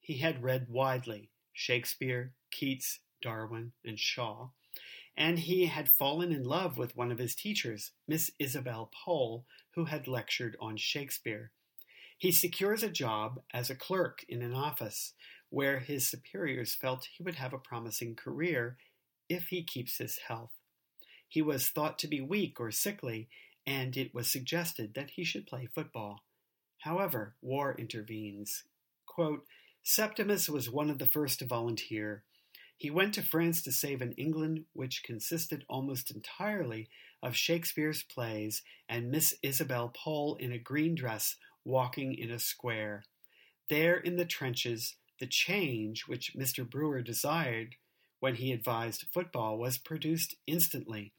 He 0.00 0.18
had 0.18 0.42
read 0.42 0.66
widely 0.68 1.30
Shakespeare, 1.52 2.32
Keats, 2.50 2.98
Darwin, 3.22 3.74
and 3.84 3.96
Shaw, 3.96 4.48
and 5.16 5.38
he 5.38 5.66
had 5.66 5.88
fallen 5.88 6.32
in 6.32 6.42
love 6.42 6.76
with 6.76 6.96
one 6.96 7.12
of 7.12 7.18
his 7.18 7.36
teachers, 7.36 7.92
Miss 8.08 8.32
Isabel 8.40 8.90
Pole, 8.92 9.46
who 9.76 9.84
had 9.84 10.08
lectured 10.08 10.56
on 10.60 10.76
Shakespeare. 10.76 11.52
He 12.18 12.32
secures 12.32 12.82
a 12.82 12.90
job 12.90 13.42
as 13.54 13.70
a 13.70 13.76
clerk 13.76 14.24
in 14.28 14.42
an 14.42 14.52
office 14.52 15.14
where 15.48 15.78
his 15.78 16.10
superiors 16.10 16.74
felt 16.74 17.06
he 17.16 17.22
would 17.22 17.36
have 17.36 17.52
a 17.52 17.58
promising 17.58 18.16
career 18.16 18.78
if 19.28 19.46
he 19.50 19.62
keeps 19.62 19.98
his 19.98 20.18
health. 20.26 20.54
He 21.28 21.40
was 21.40 21.68
thought 21.68 22.00
to 22.00 22.08
be 22.08 22.20
weak 22.20 22.58
or 22.58 22.72
sickly, 22.72 23.28
and 23.66 23.96
it 23.96 24.14
was 24.14 24.30
suggested 24.30 24.94
that 24.94 25.10
he 25.10 25.24
should 25.24 25.46
play 25.46 25.66
football. 25.66 26.20
However, 26.78 27.34
war 27.42 27.74
intervenes. 27.78 28.64
Quote, 29.06 29.44
Septimus 29.82 30.48
was 30.48 30.70
one 30.70 30.90
of 30.90 30.98
the 30.98 31.06
first 31.06 31.38
to 31.38 31.46
volunteer. 31.46 32.24
He 32.76 32.90
went 32.90 33.14
to 33.14 33.22
France 33.22 33.62
to 33.62 33.72
save 33.72 34.00
an 34.00 34.12
England 34.12 34.64
which 34.72 35.02
consisted 35.02 35.64
almost 35.68 36.10
entirely 36.10 36.88
of 37.22 37.36
Shakespeare's 37.36 38.02
plays 38.02 38.62
and 38.88 39.10
Miss 39.10 39.34
Isabel 39.42 39.92
Pole 39.94 40.36
in 40.36 40.52
a 40.52 40.58
green 40.58 40.94
dress 40.94 41.36
walking 41.64 42.14
in 42.14 42.30
a 42.30 42.38
square. 42.38 43.04
There 43.68 43.98
in 43.98 44.16
the 44.16 44.24
trenches, 44.24 44.96
the 45.18 45.26
change 45.26 46.04
which 46.06 46.34
Mr. 46.34 46.68
Brewer 46.68 47.02
desired 47.02 47.76
when 48.20 48.36
he 48.36 48.52
advised 48.52 49.06
football 49.12 49.58
was 49.58 49.78
produced 49.78 50.34
instantly. 50.46 51.12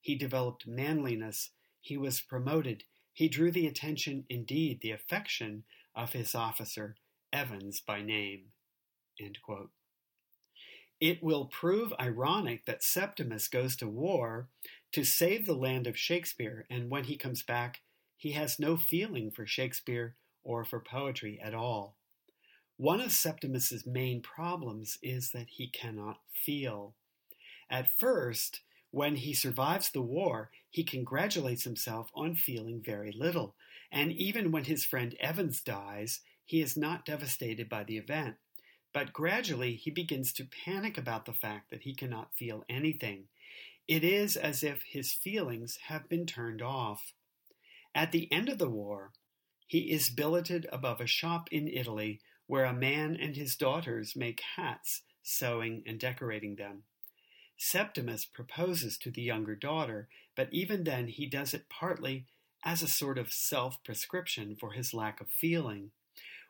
He 0.00 0.16
developed 0.16 0.66
manliness. 0.66 1.50
He 1.84 1.98
was 1.98 2.22
promoted. 2.22 2.84
He 3.12 3.28
drew 3.28 3.52
the 3.52 3.66
attention, 3.66 4.24
indeed 4.30 4.80
the 4.80 4.90
affection, 4.90 5.64
of 5.94 6.14
his 6.14 6.34
officer, 6.34 6.96
Evans 7.30 7.78
by 7.78 8.00
name. 8.00 8.46
It 10.98 11.22
will 11.22 11.44
prove 11.44 11.92
ironic 12.00 12.64
that 12.64 12.82
Septimus 12.82 13.48
goes 13.48 13.76
to 13.76 13.86
war 13.86 14.48
to 14.92 15.04
save 15.04 15.44
the 15.44 15.52
land 15.52 15.86
of 15.86 15.98
Shakespeare, 15.98 16.64
and 16.70 16.88
when 16.88 17.04
he 17.04 17.16
comes 17.16 17.42
back, 17.42 17.82
he 18.16 18.32
has 18.32 18.58
no 18.58 18.78
feeling 18.78 19.30
for 19.30 19.46
Shakespeare 19.46 20.16
or 20.42 20.64
for 20.64 20.80
poetry 20.80 21.38
at 21.38 21.52
all. 21.52 21.98
One 22.78 23.02
of 23.02 23.12
Septimus's 23.12 23.84
main 23.84 24.22
problems 24.22 24.96
is 25.02 25.32
that 25.32 25.48
he 25.50 25.68
cannot 25.68 26.20
feel. 26.32 26.94
At 27.68 27.90
first, 27.90 28.62
when 28.90 29.16
he 29.16 29.34
survives 29.34 29.90
the 29.90 30.00
war, 30.00 30.50
he 30.74 30.82
congratulates 30.82 31.62
himself 31.62 32.10
on 32.16 32.34
feeling 32.34 32.82
very 32.84 33.12
little, 33.12 33.54
and 33.92 34.10
even 34.10 34.50
when 34.50 34.64
his 34.64 34.84
friend 34.84 35.14
Evans 35.20 35.60
dies, 35.60 36.22
he 36.44 36.60
is 36.60 36.76
not 36.76 37.04
devastated 37.04 37.68
by 37.68 37.84
the 37.84 37.96
event. 37.96 38.34
But 38.92 39.12
gradually, 39.12 39.76
he 39.76 39.92
begins 39.92 40.32
to 40.32 40.48
panic 40.64 40.98
about 40.98 41.26
the 41.26 41.32
fact 41.32 41.70
that 41.70 41.82
he 41.82 41.94
cannot 41.94 42.34
feel 42.34 42.64
anything. 42.68 43.28
It 43.86 44.02
is 44.02 44.36
as 44.36 44.64
if 44.64 44.82
his 44.82 45.12
feelings 45.12 45.78
have 45.86 46.08
been 46.08 46.26
turned 46.26 46.60
off. 46.60 47.12
At 47.94 48.10
the 48.10 48.26
end 48.32 48.48
of 48.48 48.58
the 48.58 48.68
war, 48.68 49.12
he 49.68 49.92
is 49.92 50.10
billeted 50.10 50.66
above 50.72 51.00
a 51.00 51.06
shop 51.06 51.46
in 51.52 51.68
Italy 51.68 52.20
where 52.48 52.64
a 52.64 52.72
man 52.72 53.16
and 53.16 53.36
his 53.36 53.54
daughters 53.54 54.16
make 54.16 54.42
hats, 54.56 55.02
sewing 55.22 55.84
and 55.86 56.00
decorating 56.00 56.56
them. 56.56 56.82
Septimus 57.56 58.24
proposes 58.24 58.98
to 58.98 59.10
the 59.10 59.22
younger 59.22 59.54
daughter, 59.54 60.08
but 60.34 60.48
even 60.52 60.84
then 60.84 61.08
he 61.08 61.26
does 61.26 61.54
it 61.54 61.68
partly 61.68 62.26
as 62.64 62.82
a 62.82 62.88
sort 62.88 63.18
of 63.18 63.32
self 63.32 63.82
prescription 63.84 64.56
for 64.56 64.72
his 64.72 64.94
lack 64.94 65.20
of 65.20 65.28
feeling. 65.28 65.90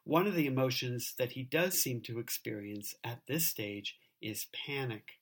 One 0.04 0.26
of 0.26 0.34
the 0.34 0.46
emotions 0.46 1.14
that 1.18 1.32
he 1.32 1.42
does 1.42 1.78
seem 1.78 2.00
to 2.02 2.18
experience 2.18 2.94
at 3.02 3.22
this 3.26 3.46
stage 3.46 3.96
is 4.20 4.46
panic. 4.66 5.18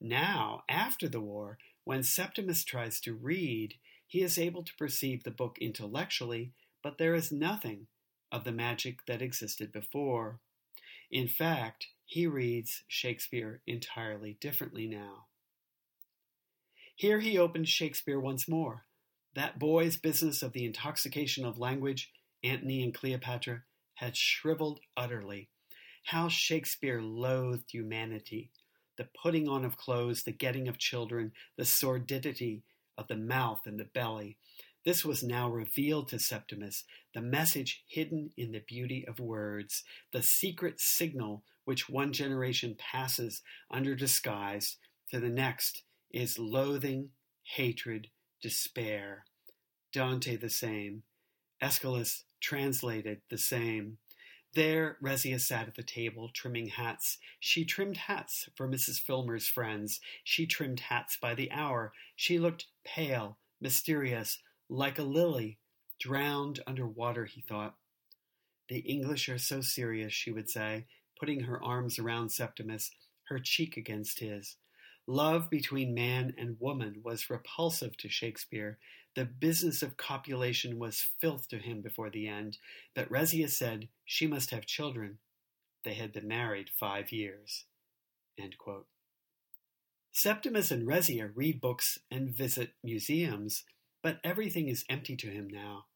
Now, 0.00 0.62
after 0.68 1.08
the 1.08 1.20
war, 1.20 1.58
when 1.84 2.02
Septimus 2.02 2.64
tries 2.64 3.00
to 3.00 3.14
read, 3.14 3.74
he 4.06 4.22
is 4.22 4.38
able 4.38 4.62
to 4.64 4.74
perceive 4.76 5.22
the 5.22 5.30
book 5.30 5.58
intellectually, 5.60 6.52
but 6.82 6.98
there 6.98 7.14
is 7.14 7.30
nothing 7.30 7.86
of 8.32 8.44
the 8.44 8.52
magic 8.52 9.06
that 9.06 9.22
existed 9.22 9.72
before. 9.72 10.38
In 11.10 11.28
fact, 11.28 11.88
he 12.10 12.26
reads 12.26 12.82
Shakespeare 12.88 13.62
entirely 13.68 14.36
differently 14.40 14.88
now. 14.88 15.26
Here 16.96 17.20
he 17.20 17.38
opened 17.38 17.68
Shakespeare 17.68 18.18
once 18.18 18.48
more. 18.48 18.84
That 19.36 19.60
boy's 19.60 19.96
business 19.96 20.42
of 20.42 20.52
the 20.52 20.64
intoxication 20.64 21.44
of 21.44 21.56
language, 21.56 22.10
Antony 22.42 22.82
and 22.82 22.92
Cleopatra, 22.92 23.62
had 23.94 24.16
shriveled 24.16 24.80
utterly. 24.96 25.50
How 26.02 26.28
Shakespeare 26.28 27.00
loathed 27.00 27.70
humanity, 27.70 28.50
the 28.98 29.06
putting 29.22 29.48
on 29.48 29.64
of 29.64 29.76
clothes, 29.76 30.24
the 30.24 30.32
getting 30.32 30.66
of 30.66 30.78
children, 30.78 31.30
the 31.56 31.64
sordidity 31.64 32.64
of 32.98 33.06
the 33.06 33.16
mouth 33.16 33.60
and 33.66 33.78
the 33.78 33.84
belly, 33.84 34.36
this 34.84 35.04
was 35.04 35.22
now 35.22 35.50
revealed 35.50 36.08
to 36.08 36.18
Septimus, 36.18 36.84
the 37.14 37.20
message 37.20 37.84
hidden 37.86 38.30
in 38.36 38.52
the 38.52 38.60
beauty 38.66 39.04
of 39.06 39.20
words, 39.20 39.84
the 40.12 40.22
secret 40.22 40.80
signal 40.80 41.42
which 41.64 41.88
one 41.88 42.12
generation 42.12 42.74
passes 42.78 43.42
under 43.70 43.94
disguise 43.94 44.76
to 45.10 45.20
the 45.20 45.28
next 45.28 45.82
is 46.10 46.38
loathing, 46.38 47.10
hatred, 47.42 48.08
despair. 48.42 49.24
Dante 49.92 50.36
the 50.36 50.50
same. 50.50 51.02
Aeschylus 51.60 52.24
translated 52.40 53.20
the 53.28 53.38
same. 53.38 53.98
There, 54.54 54.96
Rezia 55.02 55.40
sat 55.40 55.68
at 55.68 55.74
the 55.76 55.82
table, 55.82 56.30
trimming 56.34 56.68
hats. 56.68 57.18
She 57.38 57.64
trimmed 57.64 57.96
hats 57.98 58.48
for 58.56 58.68
Mrs. 58.68 59.00
Filmer's 59.00 59.46
friends. 59.46 60.00
She 60.24 60.46
trimmed 60.46 60.80
hats 60.80 61.16
by 61.16 61.34
the 61.34 61.52
hour. 61.52 61.92
She 62.16 62.38
looked 62.38 62.66
pale, 62.84 63.38
mysterious, 63.60 64.38
like 64.70 64.98
a 64.98 65.02
lily, 65.02 65.58
drowned 65.98 66.60
under 66.66 66.86
water, 66.86 67.24
he 67.24 67.40
thought. 67.40 67.74
The 68.68 68.78
English 68.78 69.28
are 69.28 69.38
so 69.38 69.60
serious, 69.60 70.12
she 70.12 70.30
would 70.30 70.48
say, 70.48 70.86
putting 71.18 71.40
her 71.40 71.62
arms 71.62 71.98
around 71.98 72.30
Septimus, 72.30 72.92
her 73.24 73.40
cheek 73.40 73.76
against 73.76 74.20
his. 74.20 74.56
Love 75.06 75.50
between 75.50 75.92
man 75.92 76.32
and 76.38 76.60
woman 76.60 77.00
was 77.02 77.28
repulsive 77.28 77.96
to 77.96 78.08
Shakespeare. 78.08 78.78
The 79.16 79.24
business 79.24 79.82
of 79.82 79.96
copulation 79.96 80.78
was 80.78 81.04
filth 81.20 81.48
to 81.48 81.58
him 81.58 81.80
before 81.80 82.10
the 82.10 82.28
end, 82.28 82.58
but 82.94 83.10
Rezia 83.10 83.50
said 83.50 83.88
she 84.04 84.28
must 84.28 84.50
have 84.50 84.66
children. 84.66 85.18
They 85.84 85.94
had 85.94 86.12
been 86.12 86.28
married 86.28 86.70
five 86.78 87.10
years. 87.10 87.64
Septimus 90.12 90.70
and 90.70 90.86
Rezia 90.86 91.30
read 91.34 91.60
books 91.60 91.98
and 92.10 92.30
visit 92.30 92.74
museums, 92.84 93.64
but 94.02 94.20
everything 94.24 94.68
is 94.68 94.84
empty 94.88 95.16
to 95.16 95.28
him 95.28 95.48
now. 95.48 95.86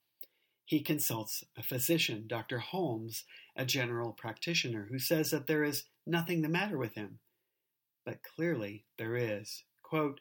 He 0.67 0.81
consults 0.81 1.45
a 1.57 1.63
physician, 1.63 2.25
Dr. 2.27 2.59
Holmes, 2.59 3.25
a 3.55 3.65
general 3.65 4.13
practitioner, 4.13 4.89
who 4.91 4.99
says 4.99 5.31
that 5.31 5.47
there 5.47 5.63
is 5.63 5.85
nothing 6.07 6.43
the 6.43 6.49
matter 6.49 6.79
with 6.79 6.95
him. 6.95 7.19
But 8.05 8.23
clearly 8.23 8.85
there 8.99 9.17
is. 9.17 9.65
Quote, 9.83 10.21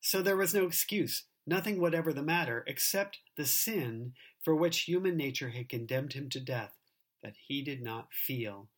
so 0.00 0.20
there 0.20 0.36
was 0.36 0.54
no 0.54 0.66
excuse, 0.66 1.24
nothing 1.46 1.80
whatever 1.80 2.12
the 2.12 2.22
matter, 2.22 2.64
except 2.66 3.20
the 3.36 3.46
sin 3.46 4.12
for 4.42 4.54
which 4.54 4.82
human 4.82 5.16
nature 5.16 5.50
had 5.50 5.68
condemned 5.68 6.12
him 6.12 6.28
to 6.30 6.40
death, 6.40 6.72
that 7.22 7.36
he 7.46 7.62
did 7.62 7.82
not 7.82 8.12
feel. 8.12 8.68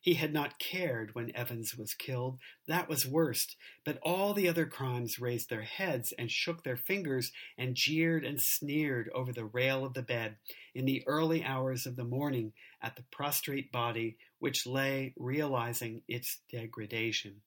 He 0.00 0.14
had 0.14 0.32
not 0.32 0.58
cared 0.58 1.14
when 1.14 1.34
Evans 1.36 1.76
was 1.76 1.92
killed. 1.92 2.38
That 2.66 2.88
was 2.88 3.06
worst. 3.06 3.56
But 3.84 3.98
all 4.02 4.32
the 4.32 4.48
other 4.48 4.64
crimes 4.64 5.20
raised 5.20 5.50
their 5.50 5.62
heads 5.62 6.12
and 6.18 6.30
shook 6.30 6.64
their 6.64 6.78
fingers 6.78 7.32
and 7.58 7.74
jeered 7.74 8.24
and 8.24 8.40
sneered 8.40 9.10
over 9.14 9.32
the 9.32 9.44
rail 9.44 9.84
of 9.84 9.92
the 9.92 10.02
bed 10.02 10.36
in 10.74 10.86
the 10.86 11.06
early 11.06 11.44
hours 11.44 11.84
of 11.84 11.96
the 11.96 12.04
morning 12.04 12.54
at 12.80 12.96
the 12.96 13.04
prostrate 13.10 13.70
body 13.70 14.16
which 14.38 14.66
lay 14.66 15.12
realizing 15.18 16.02
its 16.08 16.38
degradation. 16.50 17.42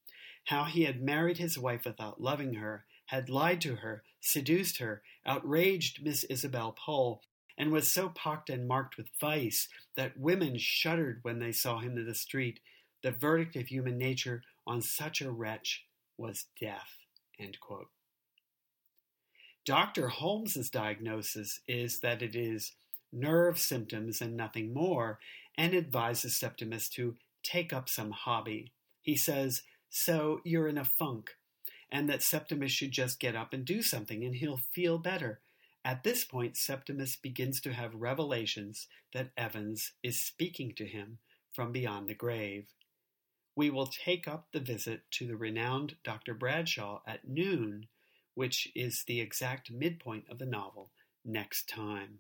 How 0.46 0.66
he 0.66 0.84
had 0.84 1.02
married 1.02 1.38
his 1.40 1.58
wife 1.58 1.86
without 1.86 2.22
loving 2.22 2.56
her, 2.56 2.86
had 3.08 3.30
lied 3.30 3.62
to 3.62 3.78
her, 3.78 4.04
seduced 4.22 4.78
her, 4.78 5.02
outraged 5.26 6.04
Miss 6.04 6.24
Isabel 6.26 6.74
Pole, 6.74 7.22
and 7.58 7.72
was 7.72 7.92
so 7.92 8.10
pocked 8.10 8.50
and 8.50 8.68
marked 8.68 8.98
with 8.98 9.08
vice 9.20 9.68
that 9.96 10.18
women 10.18 10.58
shuddered 10.58 11.20
when 11.22 11.40
they 11.40 11.52
saw 11.52 11.80
him 11.80 11.98
in 11.98 12.06
the 12.06 12.16
street. 12.16 12.60
The 13.04 13.12
verdict 13.12 13.56
of 13.56 13.68
human 13.68 13.98
nature 13.98 14.44
on 14.66 14.82
such 14.82 15.22
a 15.22 15.32
wretch 15.32 15.86
was 16.18 16.46
death. 16.60 16.98
Dr. 19.66 20.10
Holmes's 20.10 20.70
diagnosis 20.70 21.62
is 21.68 22.00
that 22.00 22.22
it 22.22 22.36
is 22.36 22.74
nerve 23.12 23.60
symptoms 23.60 24.22
and 24.22 24.36
nothing 24.36 24.74
more, 24.74 25.20
and 25.58 25.74
advises 25.74 26.36
Septimus 26.36 26.90
to 26.90 27.16
take 27.44 27.72
up 27.72 27.88
some 27.88 28.12
hobby. 28.12 28.72
He 29.02 29.16
says, 29.16 29.62
So 29.90 30.42
you're 30.44 30.68
in 30.68 30.78
a 30.78 30.86
funk, 30.86 31.36
and 31.92 32.10
that 32.10 32.24
Septimus 32.24 32.72
should 32.72 32.92
just 32.92 33.20
get 33.20 33.36
up 33.36 33.54
and 33.54 33.64
do 33.64 33.82
something 33.82 34.24
and 34.24 34.36
he'll 34.36 34.58
feel 34.58 34.98
better. 34.98 35.40
At 35.86 36.04
this 36.04 36.24
point, 36.24 36.56
Septimus 36.56 37.18
begins 37.18 37.60
to 37.62 37.74
have 37.74 37.94
revelations 37.94 38.88
that 39.14 39.32
Evans 39.36 39.92
is 40.02 40.22
speaking 40.22 40.74
to 40.76 40.86
him 40.86 41.20
from 41.52 41.72
beyond 41.74 42.08
the 42.08 42.16
grave. 42.16 42.68
We 43.56 43.70
will 43.70 43.88
take 43.88 44.28
up 44.28 44.48
the 44.52 44.60
visit 44.60 45.02
to 45.12 45.28
the 45.28 45.36
renowned 45.36 45.98
Dr. 46.04 46.34
Bradshaw 46.34 47.02
at 47.06 47.28
noon, 47.28 47.88
which 48.34 48.70
is 48.76 49.04
the 49.06 49.20
exact 49.20 49.72
midpoint 49.72 50.26
of 50.30 50.40
the 50.40 50.46
novel, 50.46 50.92
next 51.26 51.68
time. 51.68 52.20